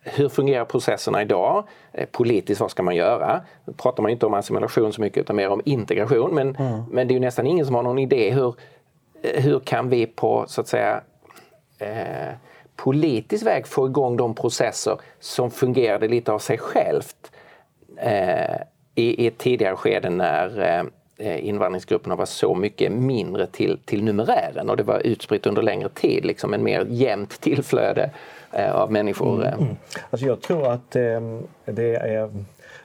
[0.00, 1.64] hur fungerar processerna idag?
[1.92, 3.40] Eh, politiskt, vad ska man göra?
[3.64, 6.34] Nu pratar man inte om assimilation så mycket utan mer om integration.
[6.34, 6.82] Men, mm.
[6.90, 8.54] men det är ju nästan ingen som har någon idé hur,
[9.22, 11.00] hur kan vi på så att säga
[11.78, 12.34] eh,
[12.76, 17.32] politisk väg få igång de processer som fungerade lite av sig självt
[17.96, 18.56] eh,
[18.94, 20.60] i, i ett tidigare skede när
[21.18, 25.88] eh, invandringsgrupperna var så mycket mindre till, till numerären och det var utspritt under längre
[25.88, 29.46] tid, liksom en mer jämnt tillflöde Eh, av människor.
[29.46, 29.60] Mm.
[29.60, 29.76] mm.
[30.10, 31.20] Alltså jag tror att eh,
[31.64, 32.30] det, är,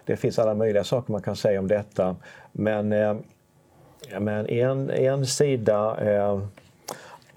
[0.05, 2.15] det finns alla möjliga saker man kan säga om detta.
[2.51, 3.15] Men, eh,
[4.19, 6.39] men en, en sida eh,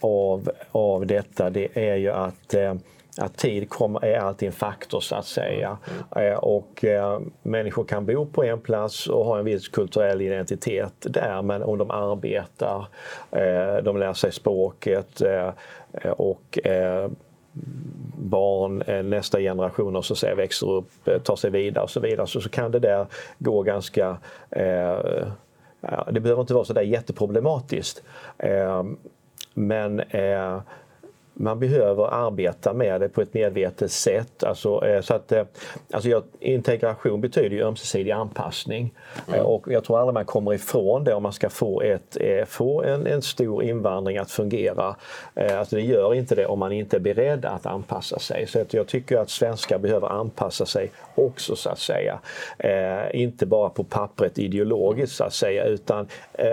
[0.00, 2.74] av, av detta det är ju att eh,
[3.18, 5.78] att tid kommer, är alltid en faktor så att säga.
[6.16, 6.38] Mm.
[6.38, 11.42] Och eh, människor kan bo på en plats och ha en viss kulturell identitet där
[11.42, 12.86] men om de arbetar,
[13.30, 15.50] eh, de lär sig språket eh,
[16.10, 16.58] och
[18.16, 22.26] barn, eh, nästa generation så säga, växer upp, eh, tar sig vidare och så vidare
[22.26, 23.06] så, så kan det där
[23.38, 24.16] gå ganska
[24.50, 24.98] eh,
[26.10, 28.02] det behöver inte vara så där jätteproblematiskt.
[28.38, 28.84] Eh,
[29.54, 30.60] men eh,
[31.40, 34.44] man behöver arbeta med det på ett medvetet sätt.
[34.44, 35.44] Alltså, eh, så att, eh,
[35.90, 38.94] alltså, integration betyder ju ömsesidig anpassning.
[39.28, 39.46] Mm.
[39.46, 43.06] Och jag tror aldrig man kommer ifrån det om man ska få, ett, få en,
[43.06, 44.96] en stor invandring att fungera.
[45.34, 48.46] Alltså, det gör inte det om man inte är beredd att anpassa sig.
[48.46, 52.20] Så att jag tycker att svenskar behöver anpassa sig också så att säga.
[53.12, 56.08] inte bara på pappret ideologiskt så att säga utan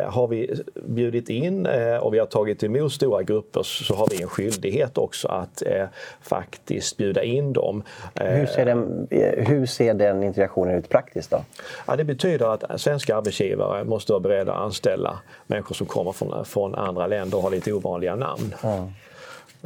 [0.06, 1.68] har vi bjudit in
[2.02, 5.62] och vi har tagit emot stora grupper så har vi en skyldighet möjlighet också att
[5.62, 5.88] eh,
[6.22, 7.84] faktiskt bjuda in dem.
[8.16, 11.44] Hur ser, den, hur ser den integrationen ut praktiskt då?
[11.88, 16.46] Ja, det betyder att svenska arbetsgivare måste vara beredda att anställa människor som kommer från,
[16.46, 18.56] från andra länder och har lite ovanliga namn.
[18.64, 18.94] Mm.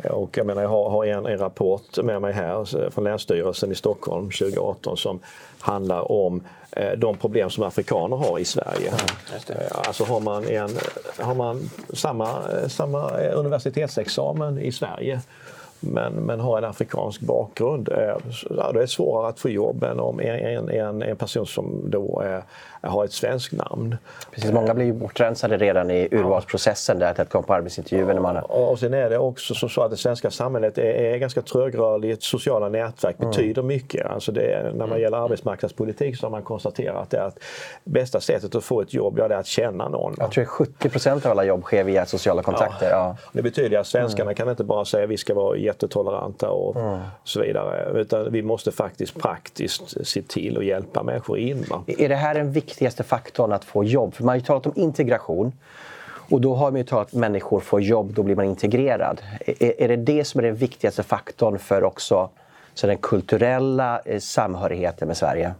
[0.10, 3.76] Och jag, menar, jag har, har en, en, rapport med mig här från Länsstyrelsen i
[3.76, 5.20] Stockholm 2018 som
[5.60, 8.94] handlar om eh, de problem som afrikaner har i Sverige.
[9.48, 10.70] Ja, alltså har man, en,
[11.20, 15.22] har man samma, samma universitetsexamen i Sverige
[15.82, 17.90] men, men har en afrikansk bakgrund.
[17.90, 18.18] Eh,
[18.74, 22.44] det är svårare att få jobb än om en, en, en person som då är
[22.82, 23.98] har ett svenskt namn.
[24.32, 28.14] Precis, många blir ju bortrensade redan i urvalsprocessen där till att komma på arbetsintervjuer.
[28.14, 28.52] När man är...
[28.52, 32.24] och, sen är det också så att det svenska samhället är, är ganska trögrörligt.
[32.24, 33.32] Sociala nätverk mm.
[33.32, 34.06] betyder mycket.
[34.06, 35.02] Alltså det, när man mm.
[35.02, 37.40] gäller arbetsmarknadspolitik så har man konstaterat att
[37.84, 40.16] bästa sättet att få ett jobb ja, det är att känna någon.
[40.18, 42.90] Jag tror 70 procent av alla jobb sker via sociala kontakter.
[42.90, 42.96] Ja.
[42.98, 43.30] ja.
[43.34, 44.36] Det betyder att svenskarna mm.
[44.36, 47.00] kan inte bara säga att vi ska vara jättetoleranta och mm.
[47.24, 48.00] så vidare.
[48.00, 51.66] Utan vi måste faktiskt praktiskt se till att hjälpa människor in.
[51.70, 51.84] Va?
[51.88, 54.14] Är det här en viktigaste faktorn att få jobb?
[54.14, 55.54] För man har ju talat om integration.
[56.30, 59.22] Och då har man ju talat att människor får jobb, då blir man integrerad.
[59.46, 62.30] Är, är det det som är den viktigaste faktorn för också
[62.74, 65.54] så den kulturella eh, samhörigheten med Sverige?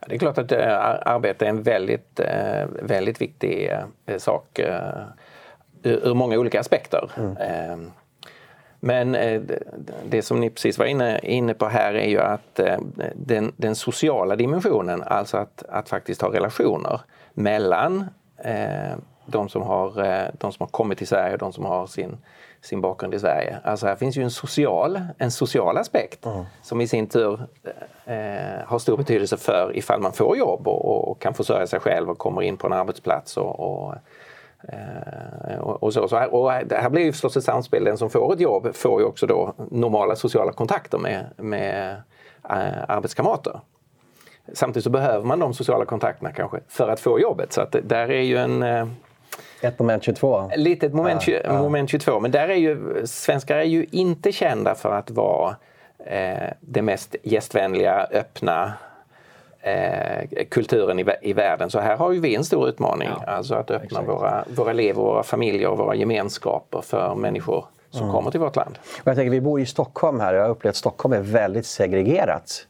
[0.00, 0.58] Ja, det är klart att äh,
[1.02, 3.72] arbete är en väldigt, äh, väldigt viktig
[4.18, 4.60] sak
[5.82, 7.10] ur, ur, många olika aspekter.
[7.16, 7.90] Mm.
[8.86, 9.42] Men eh,
[10.04, 12.78] det som ni precis var inne, inne på här är ju att eh,
[13.14, 17.00] den, den sociala dimensionen, alltså att, att faktiskt ha relationer
[17.34, 18.04] mellan
[18.38, 18.96] eh,
[19.26, 19.92] de, som har,
[20.38, 22.16] de som har kommit till Sverige och de som har sin,
[22.60, 23.58] sin bakgrund i Sverige.
[23.64, 26.44] Alltså här finns ju en social, en social aspekt mm.
[26.62, 27.40] som i sin tur
[28.04, 32.10] eh, har stor betydelse för ifall man får jobb och, och, kan försörja sig själv
[32.10, 33.94] och kommer in på en arbetsplats och, och
[34.62, 37.84] Eh, och, och, så, så här, och här blir ju förstås ett samspel.
[37.84, 41.90] Den som får ett jobb får ju också då normala sociala kontakter med, med
[42.50, 42.56] äh,
[42.88, 43.60] arbetskamrater.
[44.52, 47.52] Samtidigt så behöver man de sociala kontakterna kanske för att få jobbet.
[47.52, 48.62] Så att där är ju en...
[48.62, 48.86] Äh,
[49.60, 50.50] ett moment 22?
[50.56, 51.62] Lite ett moment, ja, ja.
[51.62, 52.20] moment 22.
[52.20, 55.56] Men där är ju, svenskar är ju inte kända för att vara
[55.98, 58.72] eh, det mest gästvänliga, öppna,
[59.66, 61.70] eh, kulturen i, i världen.
[61.70, 63.08] Så här har ju vi en stor utmaning.
[63.08, 68.02] Ja, alltså att öppna våra, våra liv, våra familjer och våra gemenskaper för människor som
[68.02, 68.12] mm.
[68.12, 68.78] kommer till vårt land.
[69.00, 70.34] Och jag tänker, vi bor i Stockholm här.
[70.34, 72.66] Jag har upplevt att Stockholm är väldigt segregerat.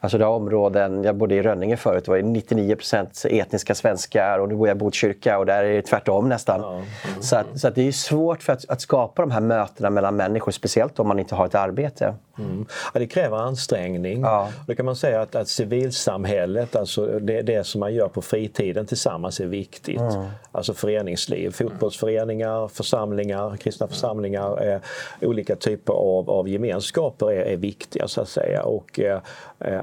[0.00, 4.48] Alltså det har områden, jag bodde i Rönninge förut, det var 99% etniska svenskar och
[4.48, 6.64] nu bor jag i Botkyrka och där är det tvärtom nästan.
[6.64, 6.84] Mm.
[7.20, 10.16] Så, att, så att det är svårt för att, att, skapa de här mötena mellan
[10.16, 12.14] människor, speciellt om man inte har ett arbete.
[12.38, 12.66] Mm.
[12.94, 14.20] Ja, det kräver ansträngning.
[14.20, 14.48] Ja.
[14.66, 18.86] Då kan man säga att, att civilsamhället, alltså det, det som man gör på fritiden
[18.86, 20.00] tillsammans är viktigt.
[20.00, 20.26] Mm.
[20.52, 24.80] Alltså föreningsliv, fotbollsföreningar, församlingar, kristna församlingar, eh,
[25.20, 28.62] olika typer av, av gemenskaper är, är viktiga så att säga.
[28.62, 29.20] Och, eh,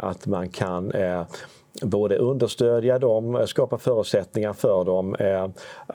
[0.04, 1.24] att man kan eh,
[1.82, 5.48] både understödja dem, skapa förutsättningar för dem, eh,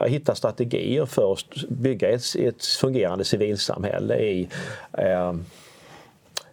[0.06, 4.48] hitta strategier för att bygga ett, ett fungerande civilsamhälle i
[4.92, 5.28] eh,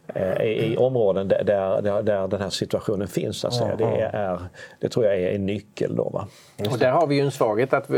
[0.07, 3.45] eh i, i områden där, där, där, den här situationen finns.
[3.45, 3.75] Att säga.
[3.75, 4.39] Det, är,
[4.79, 5.95] det tror jag är en nyckel.
[5.95, 6.27] Då, va?
[6.71, 7.97] Och där har vi ju en svaghet att vi,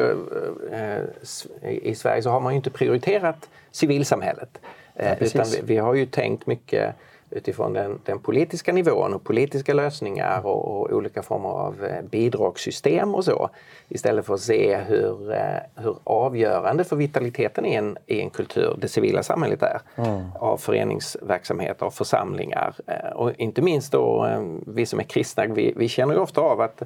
[0.71, 4.57] eh, i Sverige så har man ju inte prioriterat civilsamhället.
[4.93, 6.95] Ja, utan vi, vi, har ju tänkt mycket
[7.29, 13.15] utifrån den, den, politiska nivån och politiska lösningar och, och, olika former av eh, bidragssystem
[13.15, 13.49] och så.
[13.87, 18.77] Istället för att se hur, eh, hur avgörande för vitaliteten i en, i en kultur
[18.81, 19.81] det civila samhället är.
[19.95, 20.31] Mm.
[20.35, 24.29] Av föreningsverksamhet, av församlingar eh, och inte minst då
[24.67, 26.81] vi som är kristna, vi, vi känner ju ofta av att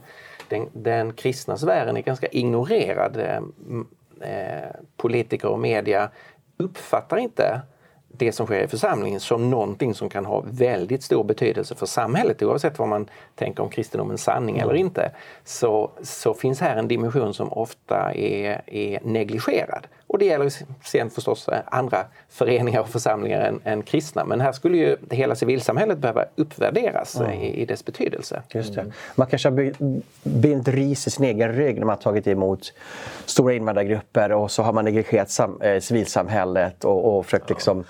[0.49, 3.41] den, den kristna sfären är ganska ignorerad.
[4.97, 6.09] politiker och media
[6.57, 7.61] uppfattar inte
[8.13, 12.43] det som sker i församlingen som någonting som kan ha väldigt stor betydelse för samhället
[12.43, 14.69] oavsett vad man tänker om kristendomens sanning mm.
[14.69, 15.11] eller inte.
[15.43, 19.87] Så, så finns här en dimension som ofta är, är negligerad.
[20.11, 20.51] Och det gäller
[20.83, 24.25] sen förstås andra föreningar och församlingar än, än kristna.
[24.25, 27.31] Men här skulle ju hela civilsamhället behöva uppvärderas mm.
[27.31, 28.41] i, i, dess betydelse.
[28.53, 28.85] Just det.
[29.15, 29.73] Man kanske har
[30.23, 32.73] bundit ris i sin egen rygg när man har tagit emot
[33.25, 37.83] stora invandrargrupper och så har man negligerat sam, eh, civilsamhället och, och försökt liksom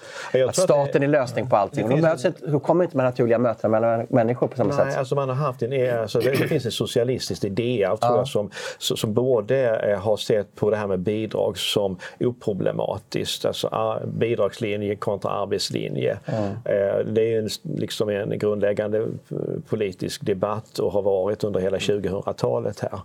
[0.48, 2.06] att staten är lösning på allting.
[2.06, 4.98] Ett, då kommer inte med naturliga möten mellan människor på samma nej, sätt.
[4.98, 8.18] Alltså man har haft en, alltså det, det finns en socialistisk idé tror ja.
[8.18, 13.46] jag, som, som både eh, har sett på det här med bidrag som oproblematiskt.
[13.46, 16.18] Alltså bidragslinje kontra arbetslinje.
[16.26, 17.14] Mm.
[17.14, 19.38] Det är en, liksom en grundläggande eh,
[19.70, 23.00] politisk debatt och har varit under hela 2000-talet här.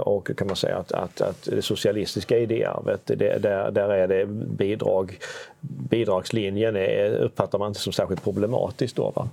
[0.00, 4.26] Och kan man säga att, att, att det socialistiska idéarvet, det, där, där är det
[4.26, 5.18] bidrag,
[5.60, 8.96] bidragslinjen är, uppfattar man inte som särskilt problematiskt.
[8.96, 9.28] Då, va?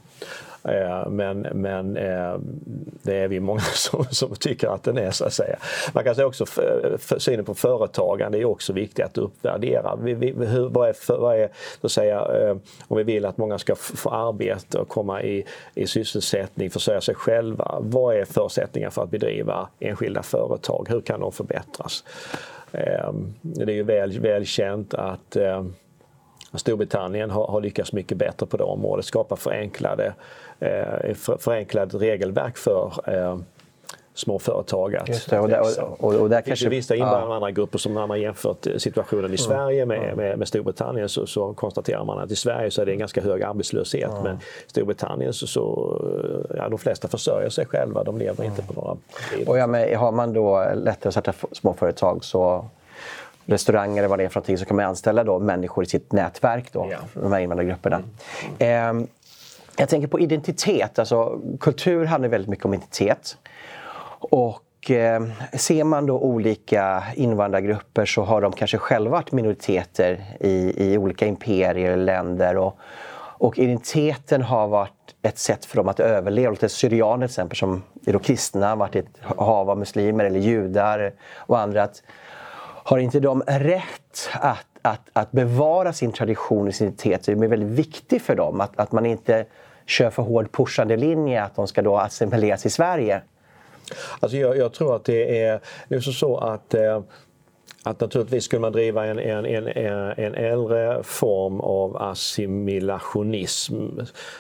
[0.64, 2.36] Eh, men, men eh,
[3.04, 5.58] det är vi många som, som, tycker att den är så att säga.
[5.94, 9.96] Man kan säga också för, för, synen på företagande är också viktigt att uppvärdera.
[9.96, 11.50] Vi, vi, hur, vad är, för, vad är
[11.82, 15.46] så att säga, eh, om vi vill att många ska få arbete och komma i,
[15.76, 17.78] i sysselsättning, försörja sig själva.
[17.80, 20.88] Vad är förutsättningar för att bedriva enskilda företag?
[20.90, 22.04] Hur kan de förbättras?
[22.72, 25.38] Ehm, det är ju väl, väl känt att
[26.54, 30.14] Storbritannien har, har, lyckats mycket bättre på det området, skapa förenklade,
[30.62, 33.38] eh, för, förenklade regelverk för eh,
[34.14, 37.94] småföretag att Just det, och, där, och, och, och där kanske, det vissa invandrargrupper som
[37.94, 39.38] när man jämfört situationen i mm.
[39.38, 40.18] Sverige med, mm.
[40.18, 43.22] med, med, Storbritannien så, så, konstaterar man att i Sverige så är det en ganska
[43.22, 44.24] hög arbetslöshet mm.
[44.24, 45.96] men Storbritannien så, så
[46.58, 48.98] ja, de flesta försörjer sig själva, de lever inte på några
[49.48, 52.66] Och ja, men Har man då lättare att starta småföretag så
[53.46, 56.12] restauranger eller vad det är för någonting så kan man anställa då människor i sitt
[56.12, 56.98] nätverk, då, ja.
[57.14, 58.02] de här invandrargrupperna.
[58.60, 59.00] Mm.
[59.00, 59.08] Eh,
[59.82, 63.38] jag tänker på identitet, alltså kultur handlar väldigt mycket om identitet.
[64.20, 65.22] Och eh,
[65.54, 71.26] ser man då olika invandrargrupper så har de kanske själva varit minoriteter i, i olika
[71.26, 72.58] imperier eller länder.
[72.58, 72.78] Och,
[73.38, 76.56] och identiteten har varit ett sätt för dem att överleva.
[76.56, 80.40] Till syrianer till exempel som är då kristna, har varit ett hav av muslimer eller
[80.40, 81.84] judar och andra.
[81.84, 82.04] Att,
[82.84, 87.24] har inte de rätt att, att, att bevara sin tradition och sin identitet?
[87.24, 89.46] Det är väldigt viktigt för dem att, att man inte
[89.92, 93.22] kör för hård pushande linje att de ska då assimileras i Sverige.
[94.20, 97.02] Alltså jag, jag tror att det är, det är så att eh,
[97.84, 99.68] att naturligtvis skulle man driva en, en, en,
[100.18, 103.90] en äldre form av assimilationism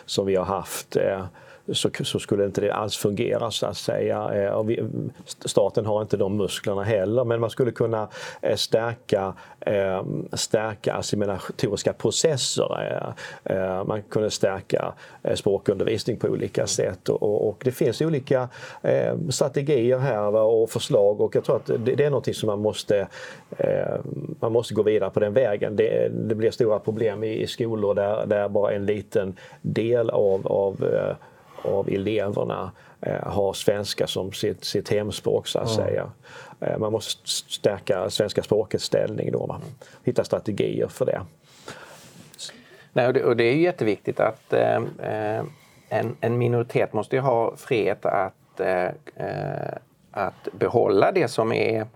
[0.05, 1.25] som vi har haft eh,
[1.73, 4.33] så, så, skulle inte det alls fungera så att säga.
[4.33, 4.83] Eh, och vi,
[5.25, 8.07] staten har inte de musklerna heller men man skulle kunna
[8.41, 10.03] eh, stärka, eh,
[10.33, 12.61] stärka assimilatoriska processer.
[13.87, 14.93] Man kunde stärka
[15.35, 18.49] språkundervisning på olika sätt och, och det finns olika
[19.29, 23.07] strategier här och förslag och jag tror att det, det är någonting som man måste,
[24.39, 25.75] man måste gå vidare på den vägen.
[25.75, 30.47] Det, det blir stora problem i, i skolor där, där bara en liten del av,
[30.47, 30.85] av
[31.63, 32.71] av eleverna
[33.01, 35.87] eh, har svenska som sitt, sitt hemspråk så att mm.
[35.87, 36.11] säga.
[36.59, 39.47] Eh, man måste stärka svenska språkets ställning då.
[39.47, 39.61] Man.
[40.03, 41.21] Hitta strategier för det.
[42.93, 45.43] Nej, och det, och det är jätteviktigt att eh, eh,
[45.89, 48.89] en, en, minoritet måste ha frihet att, eh,
[50.11, 51.87] att behålla det som är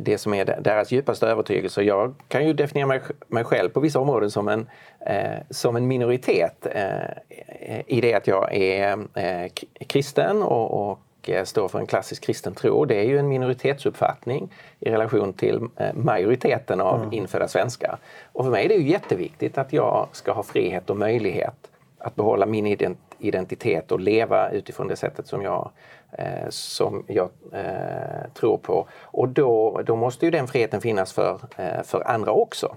[0.00, 1.82] det som är deras djupaste övertygelse.
[1.82, 4.66] Jag kan ju definiera mig, mig själv på vissa områden som en,
[5.00, 9.50] eh, som en minoritet eh, i det att jag är eh,
[9.86, 11.00] kristen och, och
[11.44, 12.84] står för en klassisk kristen tro.
[12.84, 15.60] Det är ju en minoritetsuppfattning i relation till
[15.94, 17.12] majoriteten av mm.
[17.12, 17.98] infödda svenskar.
[18.32, 22.14] Och för mig är det ju jätteviktigt att jag ska ha frihet och möjlighet att
[22.14, 25.70] behålla min identitet och leva utifrån det sättet som jag
[26.18, 28.86] eh, som jag eh, tror på.
[29.02, 32.76] Och då, då måste ju den friheten finnas för, eh, för andra också.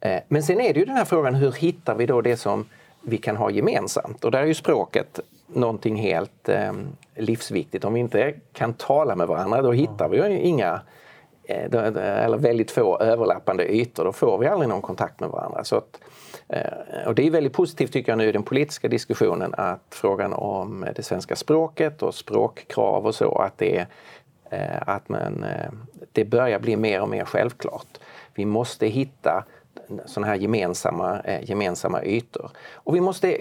[0.00, 2.66] Eh, men sen är det ju den här frågan, hur hittar vi då det som
[3.02, 4.24] vi kan ha gemensamt?
[4.24, 6.72] Och där är ju språket någonting helt eh,
[7.14, 7.84] livsviktigt.
[7.84, 10.80] Om vi inte kan tala med varandra då hittar vi ju inga
[11.44, 11.64] eh,
[12.24, 14.04] eller väldigt få överlappande ytor.
[14.04, 15.64] Då får vi aldrig någon kontakt med varandra.
[15.64, 16.07] Så att, Eh,
[16.48, 20.32] Eh, och det är väldigt positivt tycker jag nu i den politiska diskussionen att frågan
[20.32, 23.86] om det svenska språket och språkkrav och så att det,
[24.50, 25.70] eh, att man, eh,
[26.12, 27.98] det börjar bli mer och mer självklart.
[28.34, 29.44] Vi måste hitta
[30.06, 32.50] sådana här gemensamma, gemensamma ytor.
[32.72, 33.38] Och vi måste,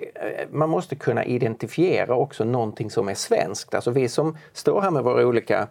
[0.52, 3.76] man måste kunna identifiera också någonting som är svenskt.
[3.76, 5.68] Alltså vi som står här med våra olika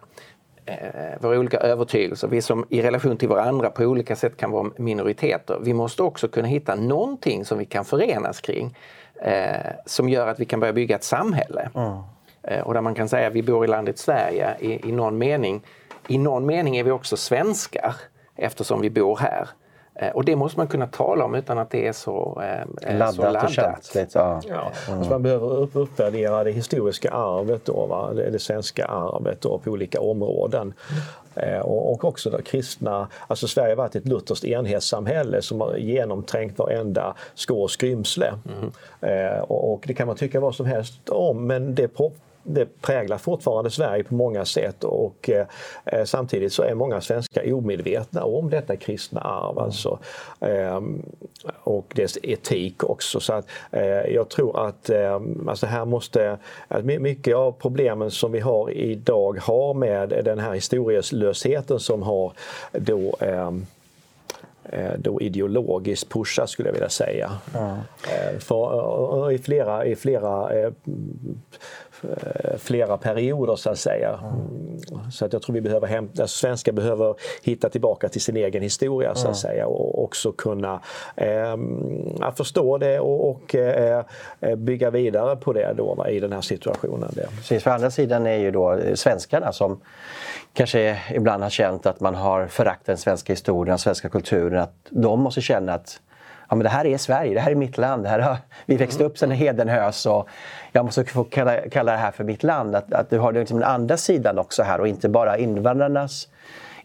[0.67, 4.71] eh, våra olika övertygelser, vi som i relation till varandra på olika sätt kan vara
[4.77, 5.59] minoriteter.
[5.61, 8.75] Vi måste också kunna hitta någonting som vi kan förenas kring
[9.21, 11.69] eh, som gör att vi kan börja bygga ett samhälle.
[11.75, 11.97] Mm.
[12.43, 15.17] Eh, och där man kan säga att vi bor i landet Sverige i, i någon
[15.17, 15.61] mening.
[16.07, 17.95] I någon mening är vi också svenskar
[18.35, 19.49] eftersom vi bor här.
[19.99, 22.41] Eh, och det måste man kunna tala om utan att det är så
[22.81, 23.15] eh, laddat.
[23.15, 23.43] Så laddat.
[23.43, 24.41] Och känsligt, ja.
[24.47, 24.71] Ja.
[24.87, 24.97] Mm.
[24.97, 28.13] Alltså man behöver upp, uppvärdera det historiska arvet, då, va?
[28.13, 30.73] Det, det svenska arvet då, på olika områden.
[31.35, 35.75] Eh, och, och, också då kristna, alltså Sverige har varit ett lutherskt enhetssamhälle som har
[35.77, 38.33] genomträngt varenda skå och skrymsle.
[38.45, 38.71] Mm.
[39.01, 41.87] Eh, och, och, det kan man tycka vad som helst om men det
[42.47, 48.23] det präglar fortfarande Sverige på många sätt och eh, samtidigt så är många svenskar omedvetna
[48.23, 49.63] om detta kristna arv mm.
[49.63, 49.99] alltså,
[50.39, 50.81] eh,
[51.63, 53.19] och dess etik också.
[53.19, 58.31] Så att, eh, jag tror att eh, alltså här måste, att mycket av problemen som
[58.31, 62.31] vi har idag har med den här historielösheten som har
[62.71, 63.65] då ehm,
[64.63, 67.31] eh, då ideologiskt pushas skulle jag vilja säga.
[67.55, 67.77] Mm.
[68.39, 70.49] För, i flera, i flera
[72.57, 74.19] flera perioder så att säga.
[74.23, 75.11] Mm.
[75.11, 78.63] Så att jag tror vi behöver hämta, alltså svenskar behöver hitta tillbaka till sin egen
[78.63, 79.35] historia så att mm.
[79.35, 80.81] säga och också kunna
[81.15, 81.57] eh,
[82.35, 84.03] förstå det och, och eh,
[84.57, 87.09] bygga vidare på det då i den här situationen.
[87.37, 89.81] Precis, för andra sidan är ju då svenskarna som
[90.53, 94.73] kanske ibland har känt att man har föraktat den svenska historien, den svenska kulturen, att
[94.89, 95.99] de måste känna att
[96.49, 98.03] ja, men det här är Sverige, det här är mitt land.
[98.03, 100.29] Det här har, vi växte upp sedan Hedenhös och
[100.71, 102.75] jag måste få kalla, kalla det här för mitt land.
[102.75, 106.27] Att, att du har liksom den andra sidan också här och inte bara invandrarnas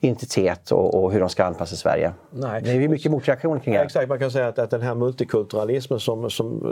[0.04, 2.12] identitet och, och, hur de ska anpassa Sverige.
[2.30, 2.62] Nej.
[2.62, 3.80] Det är ju mycket motreaktioner kring det.
[3.80, 6.62] Ja, exakt, man kan säga att, att den här multikulturalismen som, som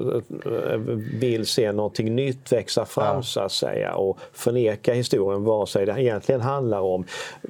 [0.44, 0.76] äh,
[1.20, 3.22] vill se någonting nytt växa fram ja.
[3.22, 7.04] så att säga och förneka historien vare sig det egentligen handlar om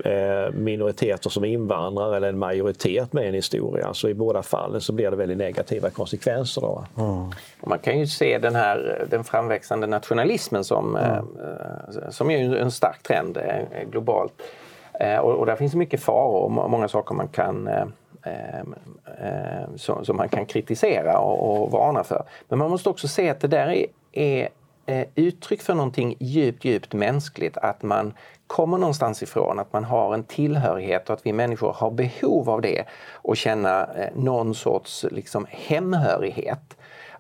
[0.05, 3.95] äh, minoriteter som invandrar eller en majoritet med en historia.
[3.95, 6.61] Så i båda fallen så blir det väldigt negativa konsekvenser.
[6.61, 6.85] Då.
[6.99, 7.31] Mm.
[7.67, 11.11] Man kan ju se den här den framväxande nationalismen som, mm.
[11.11, 13.39] äh, som är en stark trend
[13.91, 14.33] globalt.
[15.01, 17.85] Eh, och, och där finns mycket faror och många saker man kan eh,
[18.23, 22.25] eh, som, som, man kan kritisera och, och, varna för.
[22.49, 24.49] Men man måste också se att det där är, är
[24.87, 27.57] eh, uttryck för någonting djupt, djupt mänskligt.
[27.57, 28.13] Att man
[28.47, 32.61] kommer någonstans ifrån, att man har en tillhörighet och att vi människor har behov av
[32.61, 36.77] det och känna eh, någon sorts liksom, hemhörighet.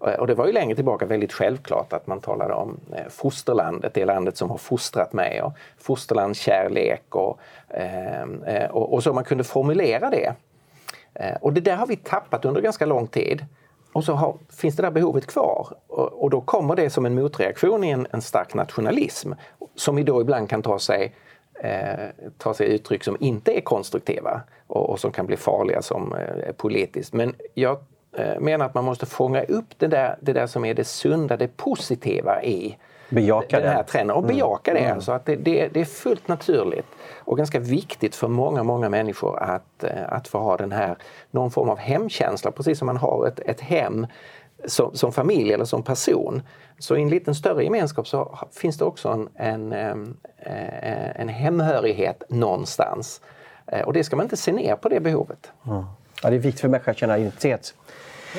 [0.06, 3.94] Eh, och det var ju längre tillbaka väldigt självklart att man talade om eh, fosterlandet,
[3.94, 7.38] det landet som har fostrat mig och fosterlandskärlek och,
[7.68, 10.34] ehm, eh, och, och så man kunde formulera det.
[11.40, 13.46] Och det där har vi tappat under ganska lång tid.
[13.92, 17.14] Och så har, finns det där behovet kvar och, och, då kommer det som en
[17.14, 19.32] motreaktion i en, en stark nationalism
[19.74, 21.14] som då ibland kan ta sig
[21.62, 26.14] eh, ta sig uttryck som inte är konstruktiva och, och som kan bli farliga som
[26.14, 27.12] eh, politiskt.
[27.12, 27.78] Men jag
[28.40, 31.56] menar att man måste fånga upp det där, det där som är det sunda, det
[31.56, 32.76] positiva i
[33.10, 34.82] bejaka den här trenden och bejaka mm.
[34.82, 34.92] det.
[34.92, 36.86] Alltså att det, det, det, är fullt naturligt
[37.18, 40.96] och ganska viktigt för många, många människor att, eh, att få ha den här,
[41.30, 44.06] någon form av hemkänsla, precis som man har ett, ett hem
[44.64, 46.42] som, som, familj eller som person.
[46.78, 49.28] Så i en liten större gemenskap så finns det också en,
[49.72, 49.72] en,
[50.36, 53.20] eh, en hemhörighet någonstans.
[53.84, 55.52] Och det ska man inte se ner på det behovet.
[55.66, 55.84] Mm.
[56.22, 57.74] Ja, det är viktigt för människor att känna identitet.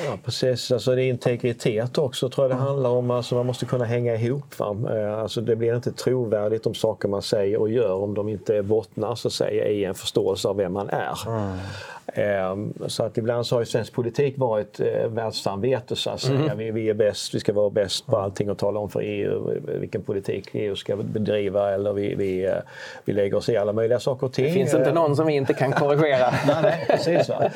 [0.06, 0.72] Ja, precis.
[0.72, 3.10] Alltså det är integritet också tror jag det handlar om.
[3.10, 4.58] Alltså man måste kunna hänga ihop.
[4.58, 4.76] Va?
[4.90, 8.62] Eh, alltså det blir inte trovärdigt om saker man säger och gör om de inte
[8.62, 11.18] bottnar så att säga, i en förståelse av vem man är.
[11.26, 11.58] Mm.
[12.06, 16.38] Ehm, så att ibland så har ju svensk politik varit eh, världssamvete så att säga.
[16.38, 16.58] Mm.
[16.58, 19.60] Vi, vi, är bäst, vi ska vara bäst på allting och tala om för EU
[19.80, 22.54] vilken politik EU ska bedriva eller vi, vi, eh,
[23.04, 24.44] vi lägger oss i alla möjliga saker och ting.
[24.44, 26.30] Det finns inte någon som vi inte kan korrigera.
[26.46, 27.28] nej, nej, precis.
[27.28, 27.50] Va?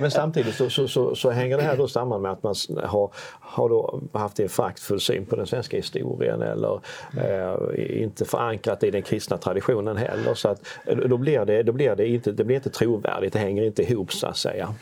[0.00, 2.54] Men samtidigt så, så, så, så, hänger det här då samman med att man
[2.84, 3.10] har,
[3.40, 6.80] har då haft en fraktfull syn på den svenska historien eller
[7.16, 10.34] eh, inte förankrat i den kristna traditionen heller.
[10.34, 13.38] Så att, eh, då blir det, då blir det, inte, det blir inte trovärdigt, det
[13.38, 14.74] hänger inte ihop så att säga.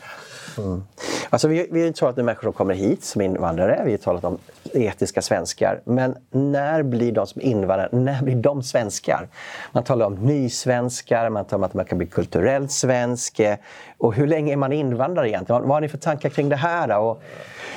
[0.59, 0.83] Mm.
[1.31, 4.25] Alltså vi, vi har talat om människor som kommer hit som invandrare, vi har talat
[4.25, 4.39] om
[4.73, 5.81] etiska svenskar.
[5.85, 9.29] Men när blir de som invandrare, när blir de svenskar?
[9.73, 13.41] Man talar om nysvenskar, man talar om att man kan bli kulturellt svensk.
[13.41, 13.57] Eh,
[13.99, 15.63] och hur länge är man invandrare egentligen?
[15.63, 16.99] Vad, har ni för tankar kring det här?
[16.99, 17.23] Och,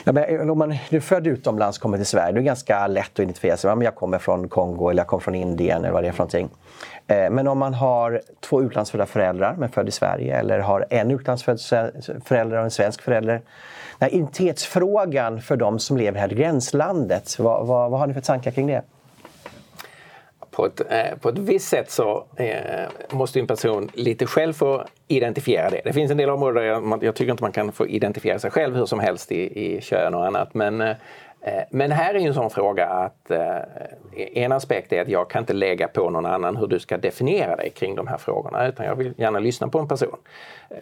[0.03, 2.87] ja, men, eh, om man är född utomlands och kommer till Sverige, det är ganska
[2.87, 3.83] lätt att identifiera sig.
[3.83, 6.49] Jag kommer från Kongo eller jag kommer från Indien eller vad det är för någonting.
[7.07, 11.11] Eh, men om man har två utlandsfödda föräldrar men född i Sverige eller har en
[11.11, 11.59] utlandsfödd
[12.25, 13.41] förälder och en svensk förälder.
[14.07, 18.51] Identitetsfrågan för de som lever här i gränslandet, vad, vad, vad har ni för tankar
[18.51, 18.81] kring det?
[20.51, 24.85] På ett, eh, på ett visst sätt så eh, måste en person lite själv få
[25.07, 25.81] identifiera det.
[25.83, 28.51] Det finns en del områden där jag, jag tycker inte man kan få identifiera sig
[28.51, 30.53] själv hur som helst i, i kön och annat.
[30.53, 30.95] Men eh,
[31.69, 33.31] men här är ju en sån fråga att
[34.15, 37.55] en aspekt är att jag kan inte lägga på någon annan hur du ska definiera
[37.55, 40.17] dig kring de här frågorna utan jag vill gärna lyssna på en person.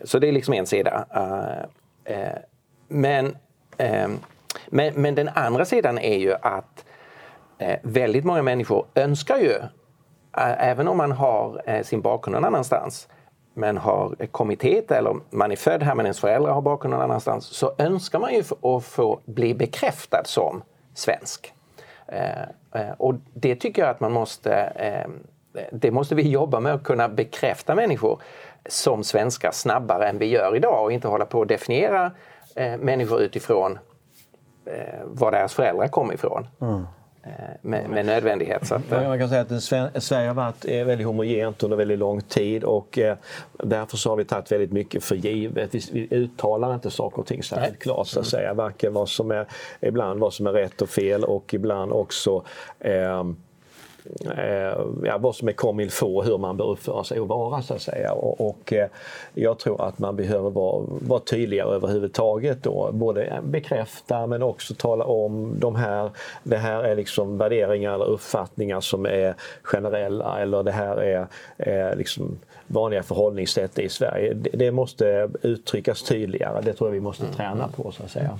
[0.03, 1.05] Så det är liksom en sida.
[2.89, 3.37] Men,
[3.77, 4.19] ehm,
[4.67, 6.85] men, men den andra sidan är ju att
[7.57, 9.53] eh, väldigt många människor önskar ju,
[10.57, 13.07] även om man har eh, sin bakgrund någon annanstans,
[13.53, 17.03] men har kommit hit eller man är född här men ens föräldrar har bakgrund någon
[17.03, 20.61] annanstans så önskar man ju att få bli bekräftad som
[20.93, 21.53] svensk.
[22.07, 22.41] Eh,
[22.81, 25.09] eh, och det tycker jag att man måste, eh,
[25.71, 28.21] det måste vi jobba med att kunna bekräfta människor
[28.65, 32.11] som svenskar snabbare än vi gör idag och inte hålla på att definiera
[32.79, 33.79] människor utifrån
[35.03, 36.47] var deras föräldrar kommer ifrån.
[36.61, 36.85] Mm.
[37.23, 37.31] Eh,
[37.61, 38.67] med, med, nödvändighet.
[38.67, 39.41] Så att, Man kan säga
[39.93, 43.17] att Sverige har varit eh, väldigt homogent under väldigt lång tid och eh,
[43.63, 45.75] därför så har vi tagit väldigt mycket för givet.
[45.75, 48.53] Vi, vi uttalar inte saker och ting särskilt klart så att säga.
[48.53, 49.47] Varken vad som är,
[49.79, 52.43] ibland vad som är rätt och fel och ibland också
[52.79, 53.23] eh, eh,
[55.03, 57.81] ja, vad som är comme faut, hur man bör uppföra sig och vara så att
[57.81, 58.13] säga.
[58.13, 58.87] Och, och eh,
[59.33, 62.89] jag tror att man behöver vara, vara tydligare överhuvudtaget då.
[62.93, 66.09] Både bekräfta men också tala om de här,
[66.43, 71.27] det här är liksom värderingar eller uppfattningar som är generella eller det här är,
[71.57, 74.33] är liksom vanliga förhållningssätt i Sverige.
[74.33, 76.61] Det, det, måste uttryckas tydligare.
[76.61, 77.35] Det tror jag vi måste mm.
[77.35, 78.39] träna på så att säga.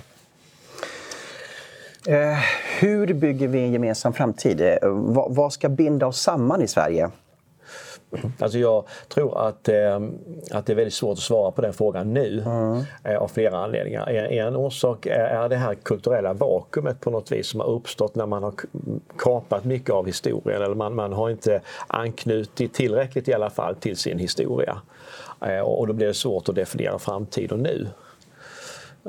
[2.07, 2.37] Eh,
[2.79, 4.61] hur bygger vi en gemensam framtid?
[4.61, 4.77] Eh,
[5.29, 7.09] vad, ska binda oss samman i Sverige?
[8.39, 9.99] Alltså jag tror att, eh,
[10.51, 12.83] att det är väldigt svårt att svara på den frågan nu mm.
[13.03, 14.09] eh, av flera anledningar.
[14.09, 18.15] En, en orsak är, är det här kulturella vakuumet på något vis som har uppstått
[18.15, 18.53] när man har
[19.17, 23.97] kapat mycket av historien eller man, man har inte anknutit tillräckligt i alla fall till
[23.97, 24.81] sin historia.
[25.41, 27.87] Eh, och då blir det svårt att definiera framtiden nu.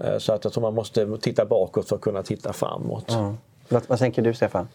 [0.04, 3.10] Eh, så att jag tror man måste titta bakåt för att kunna titta framåt.
[3.10, 3.36] Mm.
[3.68, 4.68] Vad, vad tänker du Stefan?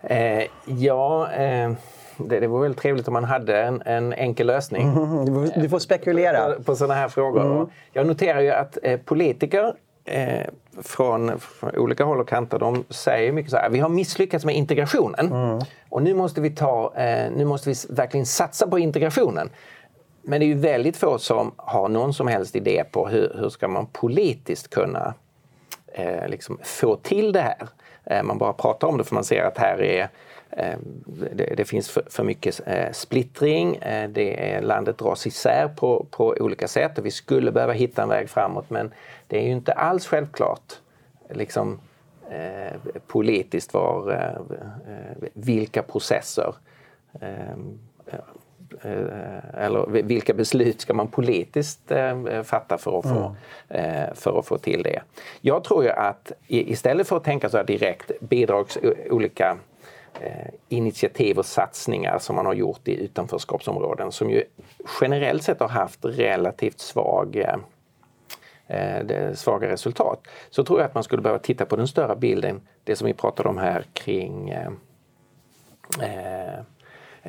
[0.00, 1.72] Eh, ja, eh,
[2.16, 4.88] det, det vore väldigt trevligt om man hade en, en enkel lösning.
[4.88, 6.54] Mm, du, får, du, får, spekulera.
[6.54, 7.56] På, på sådana här frågor.
[7.56, 7.66] Mm.
[7.92, 9.74] Jag noterar ju att eh, politiker
[10.04, 10.46] eh,
[10.82, 14.56] från, från, olika håll och kanter de säger mycket så här, vi har misslyckats med
[14.56, 15.60] integrationen mm.
[15.88, 19.50] och nu måste vi ta, eh, nu måste vi verkligen satsa på integrationen.
[20.26, 23.48] Men det är ju väldigt få som har någon som helst idé på hur, hur
[23.48, 25.14] ska man politiskt kunna
[25.86, 27.68] eh, liksom få till det här.
[28.04, 30.08] Eh, man bara pratar om det för man ser att här är
[30.50, 30.78] eh,
[31.32, 36.06] det, det, finns för, för mycket eh, splittring, eh, det är, landet dras isär på,
[36.10, 38.92] på olika sätt och vi skulle behöva hitta en väg framåt men
[39.26, 40.72] det är ju inte alls självklart
[41.30, 41.80] liksom,
[42.30, 46.54] eh, politiskt var, eh, vilka processer
[47.20, 48.18] Eh,
[49.54, 53.36] eller vilka beslut ska man politiskt eh, fatta för att, få,
[53.68, 54.14] mm.
[54.14, 55.02] för att få till det?
[55.40, 58.78] Jag tror ju att istället för att tänka så här direkt bidrags
[59.10, 59.56] olika
[60.68, 64.44] initiativ och satsningar som man har gjort i utanförskapsområden som ju
[65.00, 67.46] generellt sett har haft relativt svag
[69.34, 70.26] svaga resultat.
[70.50, 73.14] Så tror jag att man skulle behöva titta på den större bilden, det som vi
[73.14, 74.70] pratade om här kring eh,
[76.02, 76.60] Eh,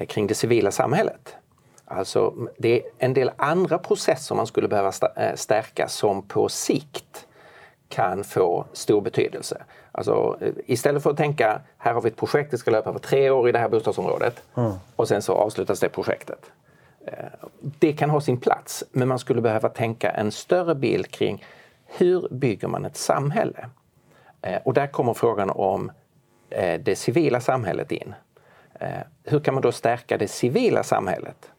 [0.08, 1.36] kring det civila samhället.
[1.86, 7.28] Alltså det är en del andra processer man skulle behöva eh, stärka som på sikt
[7.89, 9.64] kan få stor betydelse.
[9.91, 13.00] Alltså, eh, istället för att tänka här har vi ett projekt, det ska löpa på
[13.00, 14.72] tre år i det här bostadsområdet mm.
[14.96, 16.52] och sen så avslutas det projektet.
[17.62, 21.46] Det kan ha sin plats men man skulle behöva tänka en större bild kring
[21.86, 23.70] hur bygger man ett samhälle?
[24.64, 25.91] Och där kommer frågan om
[26.80, 28.14] det civila samhället in.
[28.80, 28.88] Eh,
[29.23, 31.49] hur kan man då stärka det civila samhället?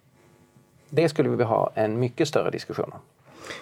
[0.88, 2.98] Det skulle vi ha en mycket större diskussion om.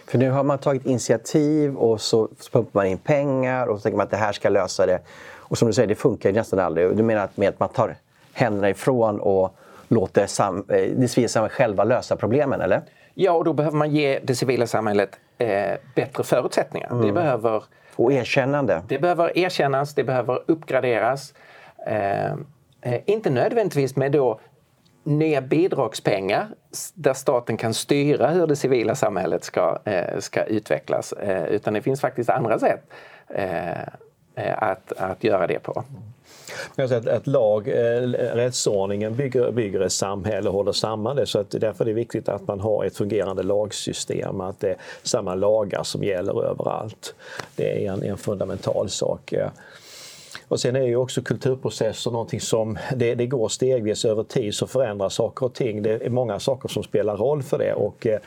[0.06, 3.96] För nu har man tagit initiativ och så pumpar man in pengar och så tänker
[3.96, 5.00] man att det här ska lösa det.
[5.32, 6.96] Och som du säger, det funkar ju nästan aldrig.
[6.96, 7.96] Du menar att med att man tar
[8.32, 9.56] händerna ifrån och
[9.88, 12.82] låter sam eh, det civila samhället själva lösa problemen, eller?
[13.14, 16.90] Ja, och då behöver man ge det civila samhället eh, bättre förutsättningar.
[16.90, 17.06] Mm.
[17.06, 17.64] Det behöver,
[17.96, 18.82] och erkännande.
[18.88, 21.34] Det behöver erkännas, det behöver uppgraderas.
[21.86, 22.34] Eh,
[22.84, 24.40] Eh, inte nödvändigtvis med då
[25.04, 26.48] nya bidragspengar
[26.94, 31.12] där staten kan styra hur det civila samhället ska, eh, ska utvecklas.
[31.12, 32.82] Eh, utan det finns faktiskt andra sätt
[34.56, 35.84] att, att göra det på.
[36.76, 37.68] Jag säger att, att lag,
[38.14, 41.26] rättsordningen bygger, bygger ett samhälle och håller samman det.
[41.26, 44.76] Så att därför är det viktigt att man har ett fungerande lagsystem, att det är
[45.02, 47.14] samma lagar som gäller överallt.
[47.56, 49.34] Det är en, en fundamental sak.
[50.48, 54.66] Och sen är ju också kulturprocesser någonting som det, det går stegvis över tid så
[54.66, 55.82] förändras saker och ting.
[55.82, 57.74] Det är många saker som spelar roll för det.
[57.74, 58.18] Och, eh,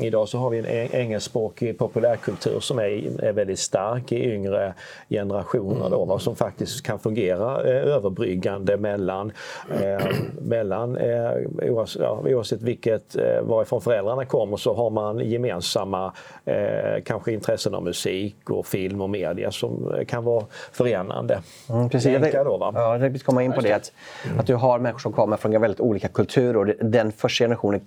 [0.00, 4.74] Idag så har vi en engelskspråkig populärkultur som är, är väldigt stark i yngre
[5.08, 9.32] generationer då, vad som faktiskt kan fungera eh, överbryggande mellan,
[9.80, 10.06] eh,
[10.42, 11.30] mellan eh,
[11.62, 16.12] oavsett, ja, oavsett vilket, eh, varifrån föräldrarna kommer så har man gemensamma
[16.44, 21.42] eh, kanske intressen av musik och film och media som kan vara förenande.
[21.70, 22.32] Mm, precis.
[22.32, 22.72] Jag, då, va?
[22.74, 23.72] Ja, jag vill komma in på det.
[23.72, 23.92] Att,
[24.38, 27.80] att du har människor som kommer från väldigt olika kulturer och den första generationen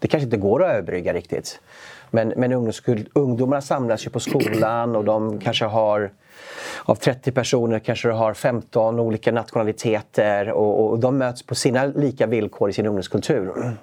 [0.00, 1.60] det kanske inte går att överbrygga riktigt.
[2.10, 2.72] Men, men
[3.12, 6.10] ungdomarna samlas ju på skolan och de kanske har
[6.84, 11.86] av 30 personer kanske du har 15 olika nationaliteter och, och de möts på sina
[11.86, 13.76] lika villkor i sin ungdomskultur.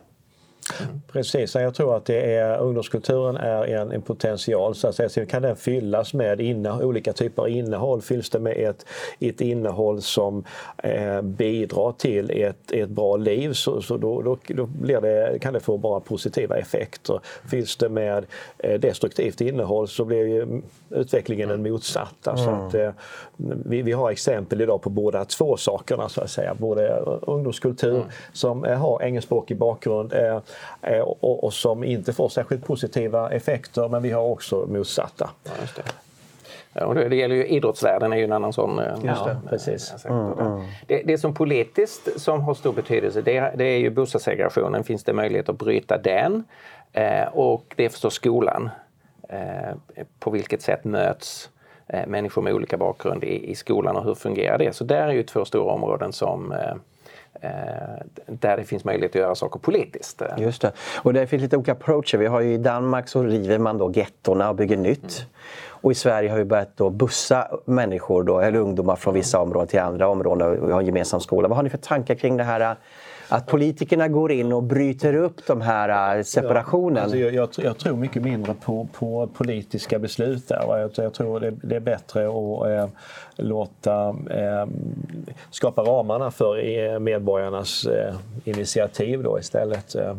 [1.12, 4.76] Precis, jag tror att det är, ungdomskulturen är en, en potential.
[4.76, 5.10] Så att säga.
[5.10, 8.02] Sen kan den fyllas med inne, olika typer av innehåll.
[8.02, 8.86] Fylls det med ett,
[9.20, 10.44] ett innehåll som
[10.78, 15.54] eh, bidrar till ett, ett bra liv så, så då, då, då blir det, kan
[15.54, 17.20] det få bara positiva effekter.
[17.50, 18.26] Fylls det med
[18.58, 22.32] eh, destruktivt innehåll så blir ju utvecklingen den motsatta.
[22.32, 22.44] Mm.
[22.44, 22.92] Så att, eh,
[23.66, 26.56] vi, vi har exempel idag på båda två sakerna så att säga.
[26.56, 26.90] Både
[27.22, 28.08] ungdomskultur mm.
[28.34, 30.40] som eh, har engelskspråkig bakgrund Eh,
[31.04, 35.30] och, och, som inte får särskilt positiva effekter men vi har också motsatta.
[35.44, 35.84] Ja, det.
[36.80, 38.80] Ja, och det gäller ju idrottsvärlden är ju en annan sån.
[38.80, 40.06] Eh, just det, precis.
[40.06, 40.62] Mm, mm.
[40.88, 44.84] Det, det, som politiskt som har stor betydelse det, det är ju bostadssegregationen.
[44.84, 46.44] Finns det möjlighet att bryta den?
[46.94, 48.70] Eh, och det är förstås skolan.
[49.30, 49.76] Eh,
[50.20, 51.50] på vilket sätt möts
[51.88, 54.76] eh, människor med olika bakgrund i, i, skolan och hur fungerar det?
[54.76, 56.76] Så där är ju två stora områden som eh, Eh,
[58.26, 60.22] där det finns möjlighet att göra saker politiskt.
[60.38, 60.72] Just det.
[61.04, 62.18] Och det finns lite olika approacher.
[62.18, 65.00] Vi har ju I Danmark så river man då gettorna och bygger nytt.
[65.00, 65.30] Mm.
[65.82, 69.68] Och i Sverige har vi börjat då bussa människor, då, eller ungdomar från vissa områden
[69.68, 70.66] till andra områden.
[70.66, 71.48] Vi har en gemensam skola.
[71.48, 72.76] Vad har ni för tankar kring det här
[73.30, 76.96] att politikerna går in och bryter upp de här äh, separationen?
[76.96, 80.80] Ja, alltså jag, jag, jag, tror mycket mindre på, på politiska beslut där.
[80.80, 82.88] Jag, jag tror det, det, är bättre att eh,
[83.36, 84.68] låta eh,
[85.52, 89.96] skapa ramarna för eh, medborgarnas eh, initiativ då istället.
[89.96, 90.16] Eh.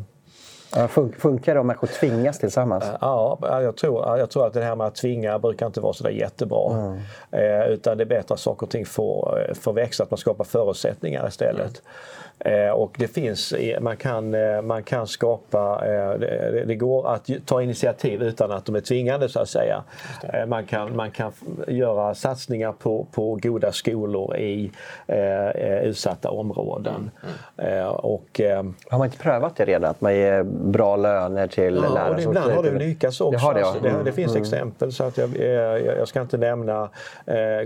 [1.18, 2.84] Funkar det om människor tvingas tillsammans?
[3.00, 6.10] Ja, jag tror, jag tror att det här med att tvinga brukar inte vara så
[6.10, 6.72] jättebra.
[6.72, 6.98] Mm.
[7.30, 10.44] Eh, utan det är bättre att saker och ting får, får växa, att man skapar
[10.44, 11.60] förutsättningar istället.
[11.60, 11.82] Mm.
[12.40, 17.30] Eh, och det finns, man kan, eh, man kan skapa, eh, det, det, går att
[17.44, 19.82] ta initiativ utan att de är tvingande så att säga.
[20.46, 21.32] Man kan, man kan
[21.68, 24.70] göra satsningar på, på goda skolor i
[25.06, 27.10] eh, utsatta områden.
[27.56, 27.72] Mm.
[27.72, 27.88] Mm.
[27.88, 28.40] Och,
[28.90, 29.90] har man inte prövat det redan?
[29.90, 32.14] Att man ger bra löner till ja, lärare?
[32.14, 33.30] Och ibland har det lyckats också.
[33.30, 33.66] Det, har det, ja.
[33.66, 34.42] alltså, det, det, finns mm.
[34.42, 35.36] exempel så att jag,
[35.98, 36.88] jag, ska inte nämna,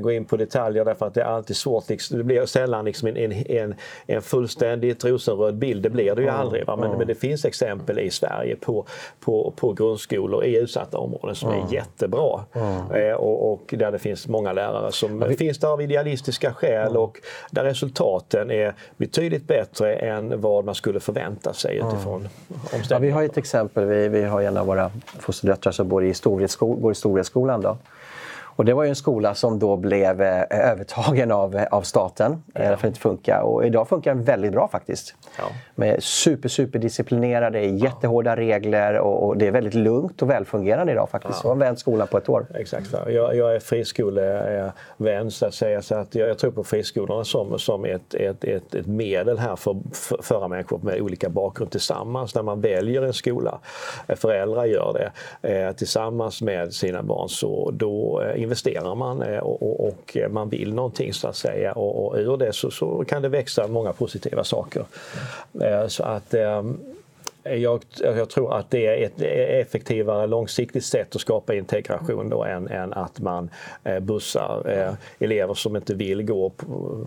[0.00, 1.88] gå in på detaljer därför att det är alltid svårt.
[1.88, 3.74] Liksom, det blir sällan liksom en, en, en,
[4.06, 6.66] en fullständig fullständigt rosenröd bild, det blir det ju aldrig.
[6.66, 6.76] Va?
[6.76, 8.86] Men, men det finns exempel i Sverige på,
[9.20, 12.44] på, på grundskolor i utsatta områden som är jättebra.
[12.94, 15.36] Eh, och, och, där det finns många lärare som vi...
[15.36, 17.18] finns där av idealistiska skäl och
[17.50, 22.28] där resultaten är betydligt bättre än vad man skulle förvänta sig utifrån
[22.88, 26.14] ja, Vi har ett exempel, vi, vi har en av våra fosterdöttrar som går i
[26.14, 27.76] Storvredsskolan.
[28.56, 32.42] Och det var ju en skola som då blev eh, övertagen av, eh, av staten
[32.54, 32.60] ja.
[32.60, 33.40] därför det inte funkar.
[33.40, 35.14] Och idag funkar den väldigt bra faktiskt.
[35.38, 35.44] Ja.
[35.74, 41.08] Med super, super disciplinerade, jättehårda regler och, och, det är väldigt lugnt och välfungerande idag
[41.10, 41.40] faktiskt.
[41.44, 41.48] Ja.
[41.48, 42.46] Jag har vänt skolan på ett år.
[42.54, 42.94] Exakt.
[43.06, 45.82] Jag, jag är friskolevän så att säga.
[45.82, 49.56] Så att jag, jag tror på friskolorna som, som ett, ett, ett, ett medel här
[49.56, 52.34] för att föra människor med olika bakgrund tillsammans.
[52.34, 53.58] När man väljer en skola,
[54.06, 55.12] eh, föräldrar gör det
[55.48, 60.74] eh, tillsammans med sina barn så då investerar man eh, och, och, och, man vill
[60.74, 64.44] någonting så att säga och, och ur det så, så kan det växa många positiva
[64.44, 64.84] saker.
[65.54, 65.90] Mm.
[65.90, 66.91] Så att ehm,
[67.44, 69.22] jag, jag, tror att det är ett
[69.66, 73.50] effektivare långsiktigt sätt att skapa integration då än, än att man
[73.84, 77.06] eh, bussar eh, elever som inte vill gå på,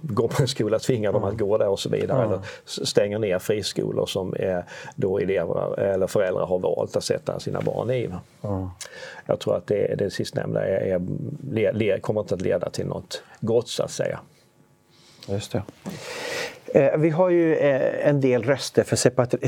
[0.00, 2.24] gå på en skola, tvingar dem att gå där och så vidare.
[2.24, 4.58] Eller stänger ner friskolor som eh,
[4.96, 8.04] då elever eller föräldrar har valt att sätta sina barn i.
[8.42, 8.68] Mm.
[9.26, 11.00] Jag tror att det, det sistnämnda är,
[11.56, 14.20] är, kommer inte att leda till något gott så att säga.
[15.26, 15.62] Just det.
[16.66, 18.96] Eh, vi har ju eh, en del röster för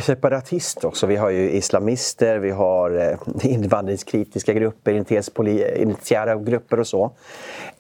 [0.01, 1.07] separatister också.
[1.07, 3.19] Vi har ju islamister, vi har eh,
[3.53, 4.93] invandringskritiska grupper,
[5.77, 7.11] initiära grupper och så.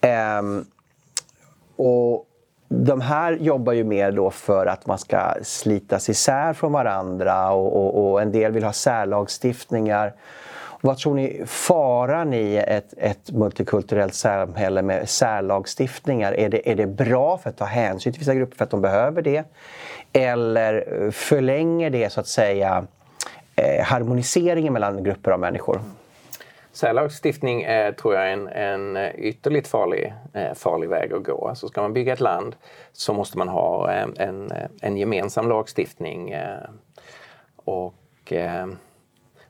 [0.00, 0.64] Ehm,
[1.76, 2.24] och
[2.68, 7.76] de här jobbar ju mer då för att man ska slitas isär från varandra och,
[7.76, 10.14] och, och en del vill ha särlagstiftningar.
[10.80, 16.32] Vad tror ni faran i ett, ett multikulturellt samhälle med särlagstiftningar?
[16.32, 18.80] Är det, är det bra för att ta hänsyn till vissa grupper för att de
[18.80, 19.44] behöver det?
[20.12, 22.86] Eller förlänger det så att säga
[23.56, 25.80] eh, harmoniseringen mellan grupper av människor?
[26.72, 31.48] Särlagstiftning är, tror jag, en, en eh, ytterligt farlig, eh, farlig väg att gå.
[31.48, 32.56] Alltså ska man bygga ett land
[32.92, 36.30] så måste man ha eh, en, en, en gemensam lagstiftning.
[36.30, 36.58] Eh,
[37.56, 38.32] och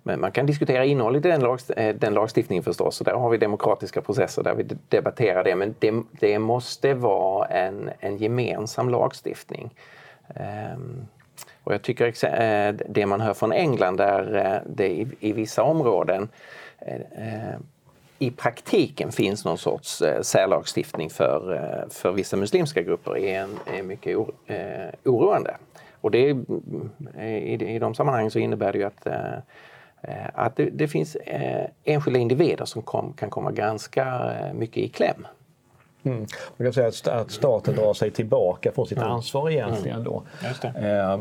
[0.08, 3.30] men man kan diskutera innehållet i den, lagst eh, den lagstiftningen förstås och där har
[3.30, 5.54] vi demokratiska processer där vi debatterar det.
[5.54, 9.74] Men det, det måste vara en, en gemensam lagstiftning.
[10.74, 11.06] Um,
[11.64, 15.62] och jag tycker eh, det man hör från England där eh, det i, i vissa
[15.62, 16.28] områden
[18.18, 24.16] i praktiken finns någon sorts särlagstiftning för, för vissa muslimska grupper är, en, är mycket
[25.04, 25.56] oroande.
[26.00, 26.90] och det, mm,
[27.20, 29.06] i, i de sammanhangen så innebär det ju att
[30.34, 31.16] att det, det finns
[31.84, 35.26] enskilda individer som kom, kan komma ganska mycket i kläm.
[36.02, 36.26] Mm.
[36.56, 39.10] Man kan säga att, staten drar sig tillbaka från sitt mm.
[39.10, 40.22] ansvar egentligen då.
[40.74, 41.20] Eh,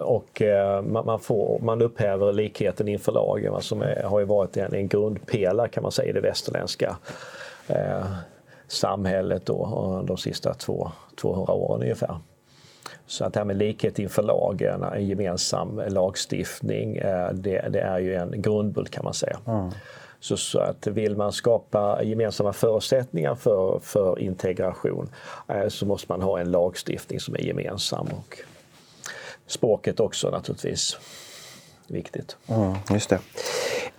[0.00, 4.74] och eh, man, får, man upphäver likheten inför lagen, va, som är, har varit en,
[4.74, 6.96] en grundpelare kan man säga i det västerländska
[7.68, 8.06] eh,
[8.66, 12.18] samhället då, de sista två, 200 åren ungefär.
[13.08, 17.98] Så att det här med likhet inför lagen, en gemensam lagstiftning, eh, det, det är
[17.98, 19.38] ju en grundbult kan man säga.
[19.46, 19.70] Mm.
[20.20, 25.10] Så, så, att vill man skapa gemensamma förutsättningar för, för integration
[25.48, 28.06] eh, så måste man ha en lagstiftning som är gemensam.
[28.06, 28.38] Och
[29.46, 30.98] språket också naturligtvis
[31.86, 32.36] viktigt.
[32.46, 33.18] Mm, just det.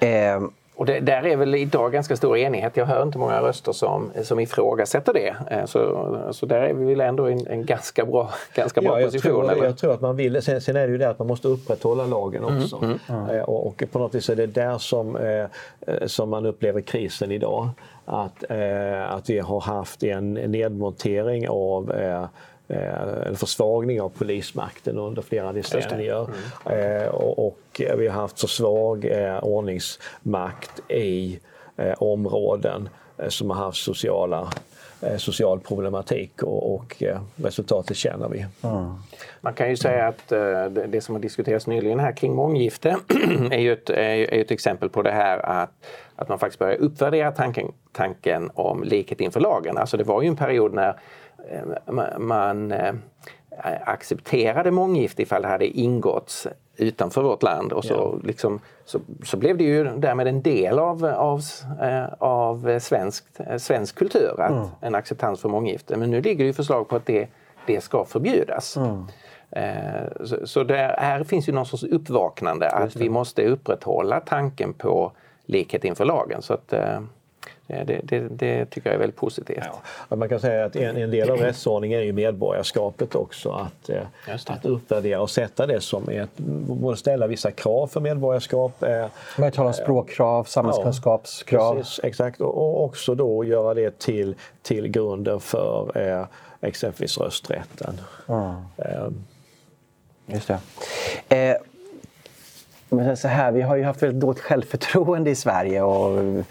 [0.07, 0.41] Eh,
[0.79, 2.77] och det, där är väl idag ganska stor enighet.
[2.77, 5.35] Jag hör inte många röster som, som ifrågasätter det.
[5.51, 8.91] Eh, så, så där är vi väl ändå i en, en ganska bra, ganska bra
[8.91, 9.47] ja, jag position.
[9.47, 11.47] Tror, jag tror att man vill, sen, sen, är det ju det att man måste
[11.47, 12.77] upprätthålla lagen mm, också.
[12.81, 13.43] Mm, mm.
[13.43, 15.45] Och, och, på något vis är det där som, eh,
[16.05, 17.69] som man upplever krisen idag.
[18.05, 18.43] Att,
[19.09, 21.91] att vi har haft en nedmontering av
[22.69, 26.27] eh, Eh, en försvagning av polismakten under flera decennier.
[26.65, 27.01] Mm.
[27.03, 31.39] Eh, och, vi har haft för svag eh, ordningsmakt i
[31.97, 32.89] områden
[33.27, 34.49] som har haft sociala
[35.17, 37.03] social problematik och, och
[37.35, 38.45] resultatet känner vi.
[38.63, 38.93] Mm.
[39.41, 40.27] Man kan ju säga att
[40.87, 42.97] det som har diskuterats nyligen här kring månggifte
[43.51, 45.71] är ju ett, är ett exempel på det här att,
[46.15, 49.77] att man faktiskt börjar uppvärdera tanken, tanken om likhet inför lagen.
[49.77, 50.99] Alltså det var ju en period när
[52.17, 52.93] man eh,
[53.85, 56.47] accepterade månggifte ifall det hade ingåtts
[56.77, 58.27] utanför vårt land och så, ja.
[58.27, 61.41] liksom, så, så, blev det ju därmed en del av, av,
[61.81, 63.25] eh, av svensk,
[63.57, 64.67] svensk kultur, att mm.
[64.81, 65.97] en acceptans för månggifte.
[65.97, 67.27] Men nu ligger det förslag på att det,
[67.65, 68.77] det ska förbjudas.
[68.77, 69.05] Mm.
[70.23, 75.11] Så, så där, här finns ju någon sorts uppvaknande att vi måste upprätthålla tanken på
[75.45, 76.41] likhet inför lagen.
[76.41, 76.73] Så att,
[77.69, 79.63] det, det, det, tycker jag är väldigt positivt.
[80.09, 80.15] Ja.
[80.15, 83.49] Man kan säga att en, en del av rättsordningen är ju medborgarskapet också.
[83.49, 84.01] Att, eh,
[84.45, 88.83] att uppvärdera och sätta det som ett, både ställa vissa krav för medborgarskap.
[88.83, 89.05] Eh,
[89.37, 91.75] Man talar om språkkrav, samhällskunskapskrav.
[91.75, 96.25] Ja, precis, exakt, och också då göra det till, till grunden för eh,
[96.61, 98.01] exempelvis rösträtten.
[98.27, 98.55] Mm.
[98.77, 99.09] Eh.
[100.25, 100.59] Just det.
[101.35, 101.57] Eh,
[102.89, 106.43] men så här, vi har ju haft väldigt dåligt självförtroende i Sverige och eh,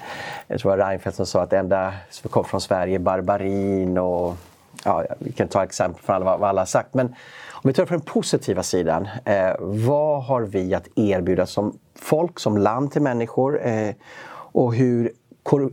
[0.47, 2.99] jag tror det var Reinfeldt som sa att det enda som kom från Sverige är
[2.99, 4.37] barbarin och
[4.85, 6.95] ja, vi kan ta exempel från alla, vad alla har sagt.
[6.95, 7.07] Men
[7.51, 12.39] om vi tar från den positiva sidan, eh, vad har vi att erbjuda som folk,
[12.39, 13.67] som land till människor?
[13.67, 13.95] Eh,
[14.31, 15.13] och hur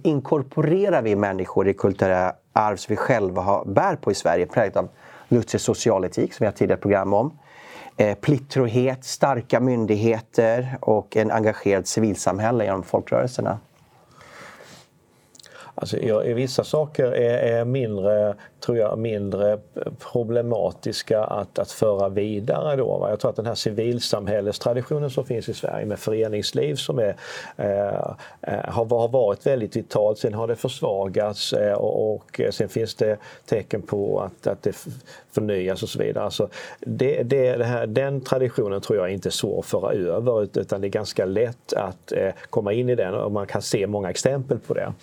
[0.03, 4.78] inkorporerar vi människor i kulturella arv som vi själva har, bär på i Sverige, präglat
[4.78, 4.89] av
[5.28, 7.38] Lutzers socialetik som vi har tidigare program om?
[7.98, 13.60] Eh, plittrohet, starka myndigheter och en engagerad civilsamhälle genom folkrörelserna?
[15.78, 19.60] Alltså, jag, vissa saker är, är, mindre, tror jag, mindre
[20.12, 22.76] problematiska att, att föra vidare.
[22.76, 23.10] Då, va?
[23.10, 27.16] Jag tror att den här civilsamhällestraditionen som finns i Sverige med föreningsliv som är,
[27.58, 27.88] eh,
[28.42, 30.20] eh har, har varit väldigt vitalt.
[30.20, 34.88] Sen har det försvagats eh, och, och sen finns det tecken på att, att det
[35.32, 36.24] förnyas och så vidare.
[36.24, 36.50] Alltså
[36.80, 40.82] det, det, det här, den traditionen tror jag inte är svår att föra över utan
[40.82, 44.10] det är ganska lätt att eh, komma in i den och man kan se många
[44.10, 44.94] exempel på det.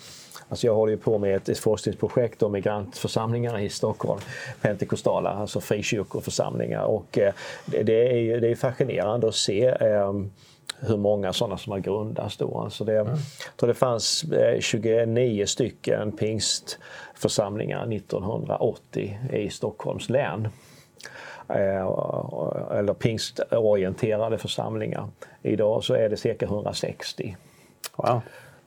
[0.49, 4.19] Alltså jag håller ju på med ett forskningsprojekt om migrantförsamlingarna i Stockholm,
[4.61, 6.83] pentekostala, alltså frikyrkoförsamlingar.
[6.83, 7.33] Och eh,
[7.65, 10.31] det är, det är fascinerande att se ehm,
[10.79, 12.57] hur många sådana som har grundats då.
[12.57, 13.13] Alltså det, mm.
[13.45, 14.25] Jag tror det fanns
[14.59, 20.47] 29 eh, stycken pingstförsamlingar 1980 i Stockholms län.
[21.49, 21.87] Eh,
[22.71, 25.07] eller pingstorienterade församlingar.
[25.41, 27.35] Idag så är det cirka 160.
[27.95, 28.21] Wow.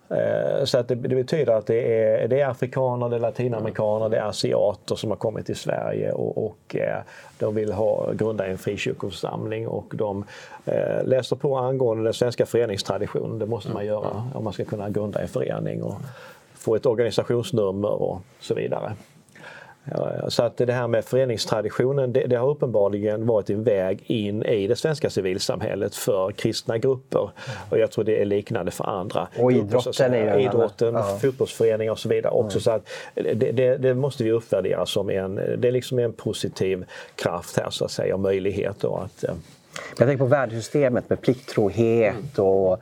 [0.09, 4.09] Eh, så att det, det, betyder att det är, det är afrikaner, det är latinamerikaner,
[4.09, 6.99] det är asiater som har kommit till Sverige och, och eh,
[7.39, 10.25] de vill ha, grunda en frikyrkoförsamling och de
[10.65, 13.39] eh, läser på angående den svenska föreningstraditionen.
[13.39, 13.95] Det måste man mm.
[13.95, 15.95] göra om man ska kunna grunda en förening och
[16.55, 18.93] få ett organisationsnummer och så vidare.
[20.29, 24.67] Så att det här med föreningstraditionen, det, det, har uppenbarligen varit en väg in i
[24.67, 27.21] det svenska civilsamhället för kristna grupper.
[27.21, 27.33] Mm.
[27.71, 29.29] Och jag tror det är liknande för andra.
[29.39, 31.19] Och idrotten är Idrotten, ja.
[31.23, 32.59] fotbollsföreningar och så vidare också.
[32.59, 32.63] Mm.
[32.63, 36.85] Så att det, det, det, måste vi uppvärdera som en, det är liksom en positiv
[37.15, 39.25] kraft här så att säga, och möjlighet då att
[39.89, 42.81] Jag tänker på värdesystemet med plikttrohet och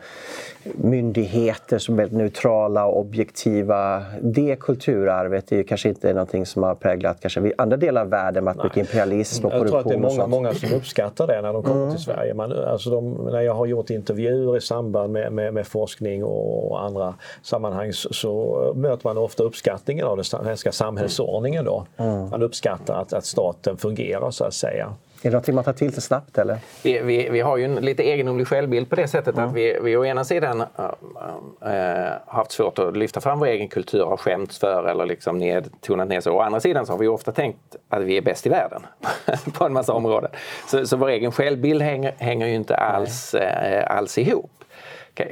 [0.64, 4.02] myndigheter som är neutrala och objektiva.
[4.20, 8.44] Det kulturarvet är ju kanske inte någonting som har präglat kanske andra delar av världen
[8.44, 9.74] med mycket imperialism och korruption.
[9.74, 11.94] Jag tror att det är många, många som uppskattar det när de kommer mm.
[11.94, 12.34] till Sverige.
[12.34, 16.84] Man, alltså de, när jag har gjort intervjuer i samband med, med, med forskning och
[16.84, 21.64] andra sammanhang så, så, möter man ofta uppskattningen av den svenska samhällsordningen.
[21.64, 21.86] Då.
[21.96, 22.30] Mm.
[22.30, 24.94] Man uppskattar att, att staten fungerar så att säga.
[25.25, 26.39] Är det någonting man tar till sig snabbt?
[26.39, 26.59] Eller?
[26.83, 29.49] Vi, vi, vi har ju en lite egendomlig självbild på det sättet mm.
[29.49, 33.68] att vi, vi å ena sidan äh, äh, haft svårt att lyfta fram vår egen
[33.68, 36.33] kultur, har skämts för eller liksom ned, tonat ner sig.
[36.33, 38.83] Å andra sidan så har vi ofta tänkt att vi är bäst i världen
[39.59, 40.31] på en massa områden.
[40.66, 44.51] Så, så vår egen självbild hänger, hänger ju inte alls, äh, alls ihop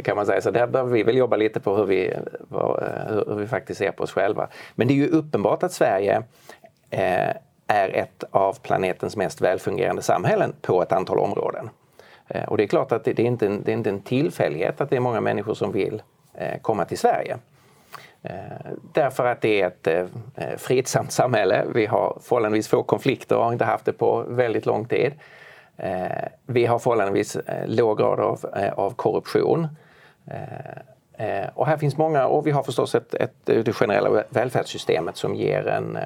[0.05, 0.41] kan man säga.
[0.41, 2.15] Så där behöver vi väl jobba lite på hur vi,
[3.27, 4.49] hur vi faktiskt ser på oss själva.
[4.75, 6.23] Men det är ju uppenbart att Sverige
[6.91, 7.31] eh,
[7.67, 11.71] är ett av planetens mest välfungerande samhällen på ett antal områden.
[12.29, 14.91] Eh, och det är klart att det är inte, det är inte en tillfällighet att
[14.91, 16.03] det är många människor som vill
[16.35, 17.39] eh, komma till Sverige.
[18.23, 18.33] Eh,
[18.95, 20.11] därför att det är ett
[20.57, 21.65] fridsamt samhälle.
[21.75, 25.13] Vi har förhållandevis få konflikter och har inte haft det på väldigt lång tid.
[26.47, 27.37] Vi har förhållandevis
[27.67, 28.47] låg grad av,
[28.77, 29.69] av korruption.
[31.55, 35.67] Och här finns många, och vi har förstås ett, ett, det generella välfärdssystemet som ger
[35.67, 35.99] en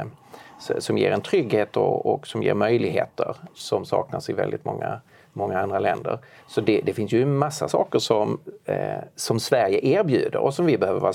[0.59, 5.00] som ger en trygghet och, och, som ger möjligheter som saknas i väldigt många,
[5.32, 6.18] många andra länder.
[6.46, 10.66] Så det, det finns ju en massa saker som, eh, som Sverige erbjuder och som
[10.66, 11.14] vi behöver vara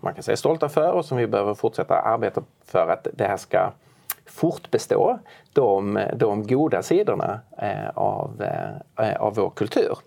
[0.00, 3.36] man kan säga stolta för och som vi behöver fortsätta arbeta för att det här
[3.36, 3.70] ska
[4.26, 5.18] fortbestå
[5.52, 8.42] de, de goda sidorna eh, av,
[8.96, 9.98] eh, av vår kultur.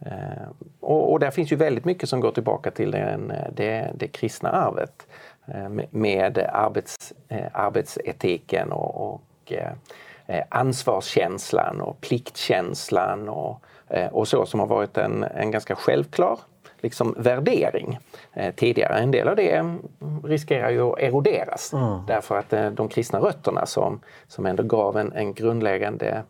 [0.00, 0.48] Eh,
[0.80, 4.08] och, och där finns ju väldigt mycket som går tillbaka till den, eh, det, det
[4.08, 5.06] kristna arvet.
[5.54, 13.62] Eh, med arbets, eh, arbetsetiken och, och eh, ansvarskänslan och pliktkänslan och,
[14.10, 16.38] och så som har varit en, en ganska självklar
[16.80, 17.98] liksom, värdering
[18.56, 18.98] tidigare.
[18.98, 19.76] En del av det
[20.24, 22.06] riskerar ju att eroderas mm.
[22.06, 26.22] därför att de kristna rötterna som, som ändå gav en, en grundläggande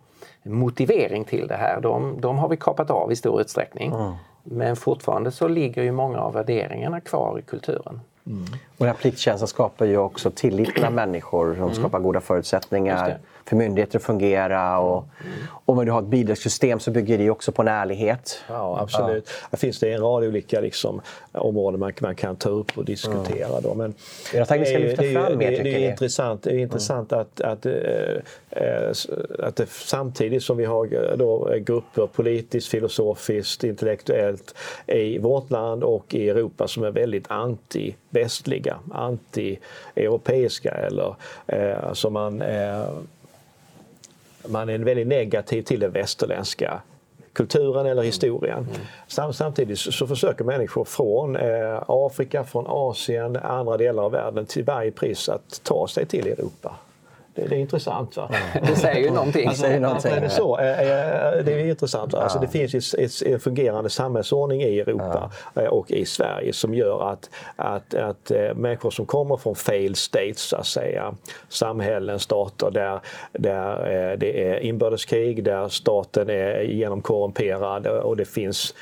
[0.42, 3.92] motivering till det här, de, de har vi kapat av i stor utsträckning.
[3.92, 4.12] Mm.
[4.42, 8.00] Men fortfarande så ligger ju många av värderingarna kvar i kulturen.
[8.28, 8.42] Mm.
[8.42, 11.46] Och den här pliktkänslan skapar ju också tillit mellan människor.
[11.46, 11.74] De mm.
[11.74, 13.18] skapar goda förutsättningar
[13.48, 14.78] för myndigheter att fungera.
[14.78, 15.32] Och, mm.
[15.64, 18.38] Om du har ett bidragssystem så bygger det också på en ärlighet.
[18.48, 19.24] Ja, absolut.
[19.26, 19.46] Ja.
[19.50, 21.00] Här finns det en rad olika liksom,
[21.32, 23.48] områden man, man kan ta upp och diskutera.
[23.48, 23.62] Mm.
[23.62, 23.74] Då.
[23.74, 23.94] Men
[24.34, 27.12] jag tänkte vi ska lyfta fram det, mer, det, det är intressant, det är intressant
[27.12, 27.22] mm.
[27.22, 34.54] att, att, äh, att det, samtidigt som vi har då grupper politiskt, filosofiskt, intellektuellt
[34.86, 41.14] i vårt land och i Europa som är väldigt anti-västliga, anti-europeiska eller
[41.46, 42.84] eh, som man eh,
[44.48, 46.82] man är väldigt negativ till den västerländska
[47.32, 48.66] kulturen eller historien.
[49.18, 49.32] Mm.
[49.32, 54.90] Samtidigt så försöker människor från eh, Afrika, från Asien, andra delar av världen till varje
[54.90, 56.76] pris att ta sig till Europa.
[57.38, 58.16] Det, det är intressant.
[58.16, 58.30] Va?
[58.62, 59.48] Det säger ju någonting.
[59.48, 60.12] Alltså, säger någonting.
[60.12, 60.56] Är det, så?
[60.56, 62.12] det är intressant.
[62.12, 62.18] Va?
[62.18, 65.62] Alltså, det finns en fungerande samhällsordning i Europa ja.
[65.62, 69.96] Eh, och i Sverige som gör att, att, att eh, människor som kommer från failed
[69.96, 71.14] states, så att säga,
[71.48, 73.00] samhällen, stater där,
[73.32, 78.74] där eh, det är inbördeskrig, där staten är genomkorrumperad och det finns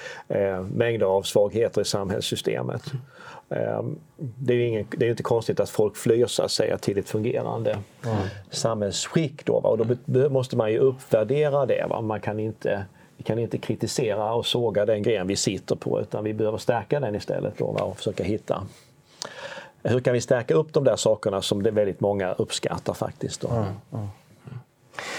[0.72, 2.82] mängder av svagheter i samhällssystemet.
[3.50, 6.78] Ehm, det är ju ingen, det är inte konstigt att folk flyr så att säga,
[6.78, 7.70] till ett fungerande
[8.04, 8.16] mm.
[8.50, 9.46] samhällsskick.
[9.46, 9.68] Då, va?
[9.68, 11.86] Och då måste man ju uppvärdera det.
[11.88, 12.00] Va?
[12.00, 12.84] Man kan inte,
[13.16, 17.00] vi kan inte kritisera och såga den gren vi sitter på utan vi behöver stärka
[17.00, 17.80] den istället då, va?
[17.80, 18.62] och försöka hitta
[19.88, 23.40] hur kan vi stärka upp de där sakerna som det väldigt många uppskattar faktiskt.
[23.40, 23.48] Då?
[23.48, 23.64] Mm.
[23.92, 24.08] Mm.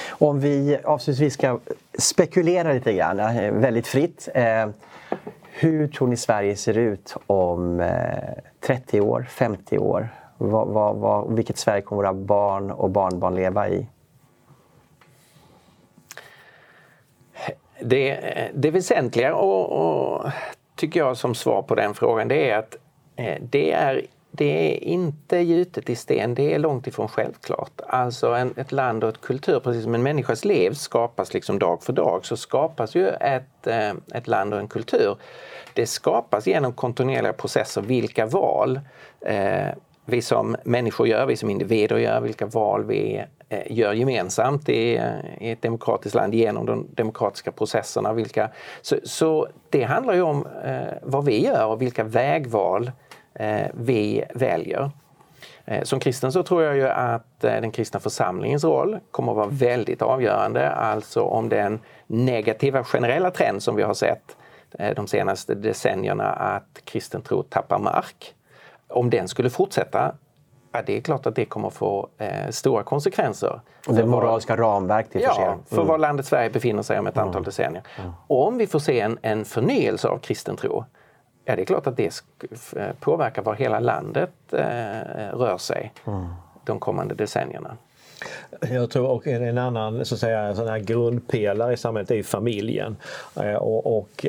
[0.10, 1.60] Om vi avslutningsvis ska
[2.00, 4.30] spekulera lite grann, eh, väldigt fritt.
[4.34, 4.70] Eh,
[5.60, 10.10] hur tror ni Sverige ser ut om eh, 30 år, 50 år?
[10.38, 13.88] Vad, vad, vad, vilket Sverige kommer våra barn och barnbarn leva i?
[17.82, 18.20] Det,
[18.54, 20.32] det väsentliga och, och,
[20.76, 22.76] tycker jag som svar på den frågan det är att
[23.16, 24.02] eh, det är
[24.38, 27.82] det är inte gjutet i sten, det är långt ifrån självklart.
[27.88, 31.84] Alltså en, ett land och ett kultur, precis som en människas liv skapas liksom dag
[31.84, 35.16] för dag, så skapas ju ett, eh, ett land och en kultur.
[35.74, 38.80] Det skapas genom kontinuerliga processer, vilka val
[39.22, 39.68] eh,
[40.06, 45.02] vi som människor gör, vi som individer gör, vilka val vi eh, gör gemensamt i,
[45.40, 48.14] i, ett demokratiskt land genom de demokratiska processerna.
[48.14, 48.50] Vilka,
[48.82, 52.92] så, så det handlar ju om eh, vad vi gör och vilka vägval eh,
[53.74, 54.92] vi väljer.
[55.66, 59.36] Eh, som kristen så tror jag ju att eh, den kristna församlingens roll kommer att
[59.36, 60.70] vara väldigt avgörande.
[60.70, 64.38] Alltså om den negativa generella trend som vi har sett
[64.80, 68.34] eh, de senaste decennierna att kristen tro tappar mark.
[68.88, 70.16] Om den skulle fortsätta,
[70.72, 73.62] ja, det är klart att det kommer att få eh, stora konsekvenser.
[73.88, 75.60] Och det moraliska var, ramverk till Ja, mm.
[75.70, 77.44] för var landet Sverige befinner sig om ett antal mm.
[77.44, 77.84] decennier.
[78.00, 78.12] Mm.
[78.28, 80.86] Om vi får se en, en förnyelse av kristen tro,
[81.50, 82.24] Ja, det är klart att det
[82.76, 84.60] eh, påverkar var hela landet eh,
[85.34, 86.26] rör sig mm.
[86.64, 87.78] de kommande decennierna.
[88.72, 92.96] Jag tror och en annan så att säga, sån här grundpelare i samhället är familjen.
[93.36, 94.26] Eh, och, och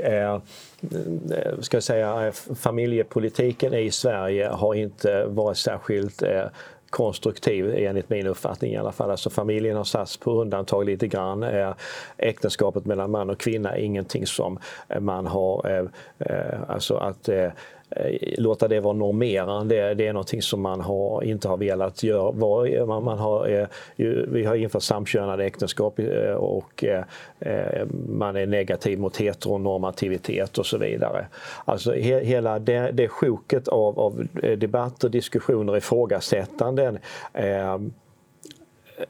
[1.61, 6.23] ska jag säga, familjepolitiken i Sverige har inte varit särskilt
[6.91, 9.11] konstruktiv enligt min uppfattning i alla fall.
[9.11, 11.45] Alltså familjen har satts på undantag lite grann.
[12.17, 14.59] Äktenskapet mellan man och kvinna är ingenting som
[15.01, 15.85] man har, eh,
[16.19, 17.51] eh, alltså att eh,
[17.91, 19.95] Eh, låta det vara normerande.
[19.95, 22.87] Det är någonting som man har, inte har velat göra.
[22.87, 23.67] Man, man har, eh,
[24.29, 27.05] vi har infört samkönade äktenskap eh, och eh,
[27.41, 31.27] eh, man är negativ mot heteronormativitet och så vidare.
[31.65, 34.27] Alltså he, hela det, det sjoket av, av
[34.57, 36.99] debatter, diskussioner, ifrågasättanden
[37.33, 37.79] eh,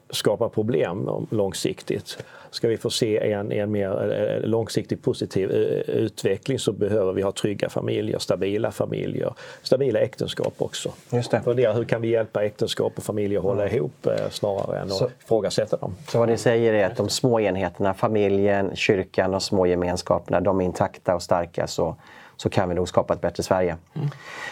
[0.09, 2.23] skapar problem långsiktigt.
[2.51, 7.21] Ska vi få se en, en mer eh, långsiktig positiv eh, utveckling så behöver vi
[7.21, 10.91] ha trygga familjer, stabila familjer, stabila äktenskap också.
[11.09, 11.41] Just det.
[11.41, 13.75] Fundera, hur kan vi hjälpa äktenskap och familjer att hålla mm.
[13.75, 15.95] ihop eh, snarare än att ifrågasätta dem.
[16.07, 20.61] Så vad ni säger är att de små enheterna, familjen, kyrkan och små gemenskaperna, de
[20.61, 21.95] är intakta och starka så
[22.41, 23.77] så kan vi nog skapa ett bättre Sverige.
[23.95, 24.07] Mm.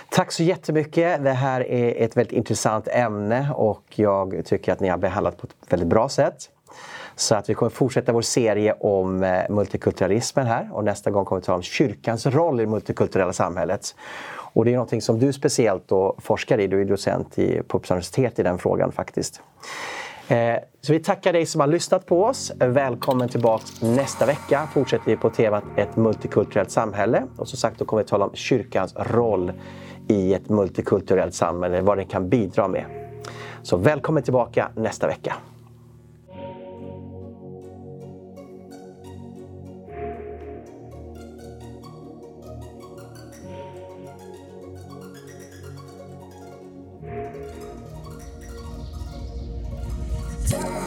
[0.10, 1.24] Tack så jättemycket.
[1.24, 5.48] Det här är ett väldigt intressant ämne och jag tycker att ni har behandlat på
[5.48, 6.50] ett väldigt bra sätt.
[7.20, 11.42] Så att vi kommer fortsätta vår serie om eh, multikulturalismen här och nästa gång kommer
[11.42, 13.96] vi tala om kyrkans roll i det multikulturella samhället.
[14.54, 17.78] Och det är någonting som du speciellt då forskar i, du är docent i, på
[17.78, 19.42] Uppsala universitet i den frågan faktiskt.
[20.28, 22.52] Eh, så vi tackar dig som har lyssnat på oss.
[22.60, 24.68] Välkommen tillbaka nästa vecka.
[24.74, 27.24] Fortsätter vi på temat ett multikulturellt samhälle.
[27.38, 29.52] Och som sagt, då kommer vi tala om kyrkans roll
[30.08, 32.86] i ett multikulturellt samhälle, vad den kan bidra med.
[33.62, 35.36] Så välkommen tillbaka nästa vecka.
[50.48, 50.87] Time.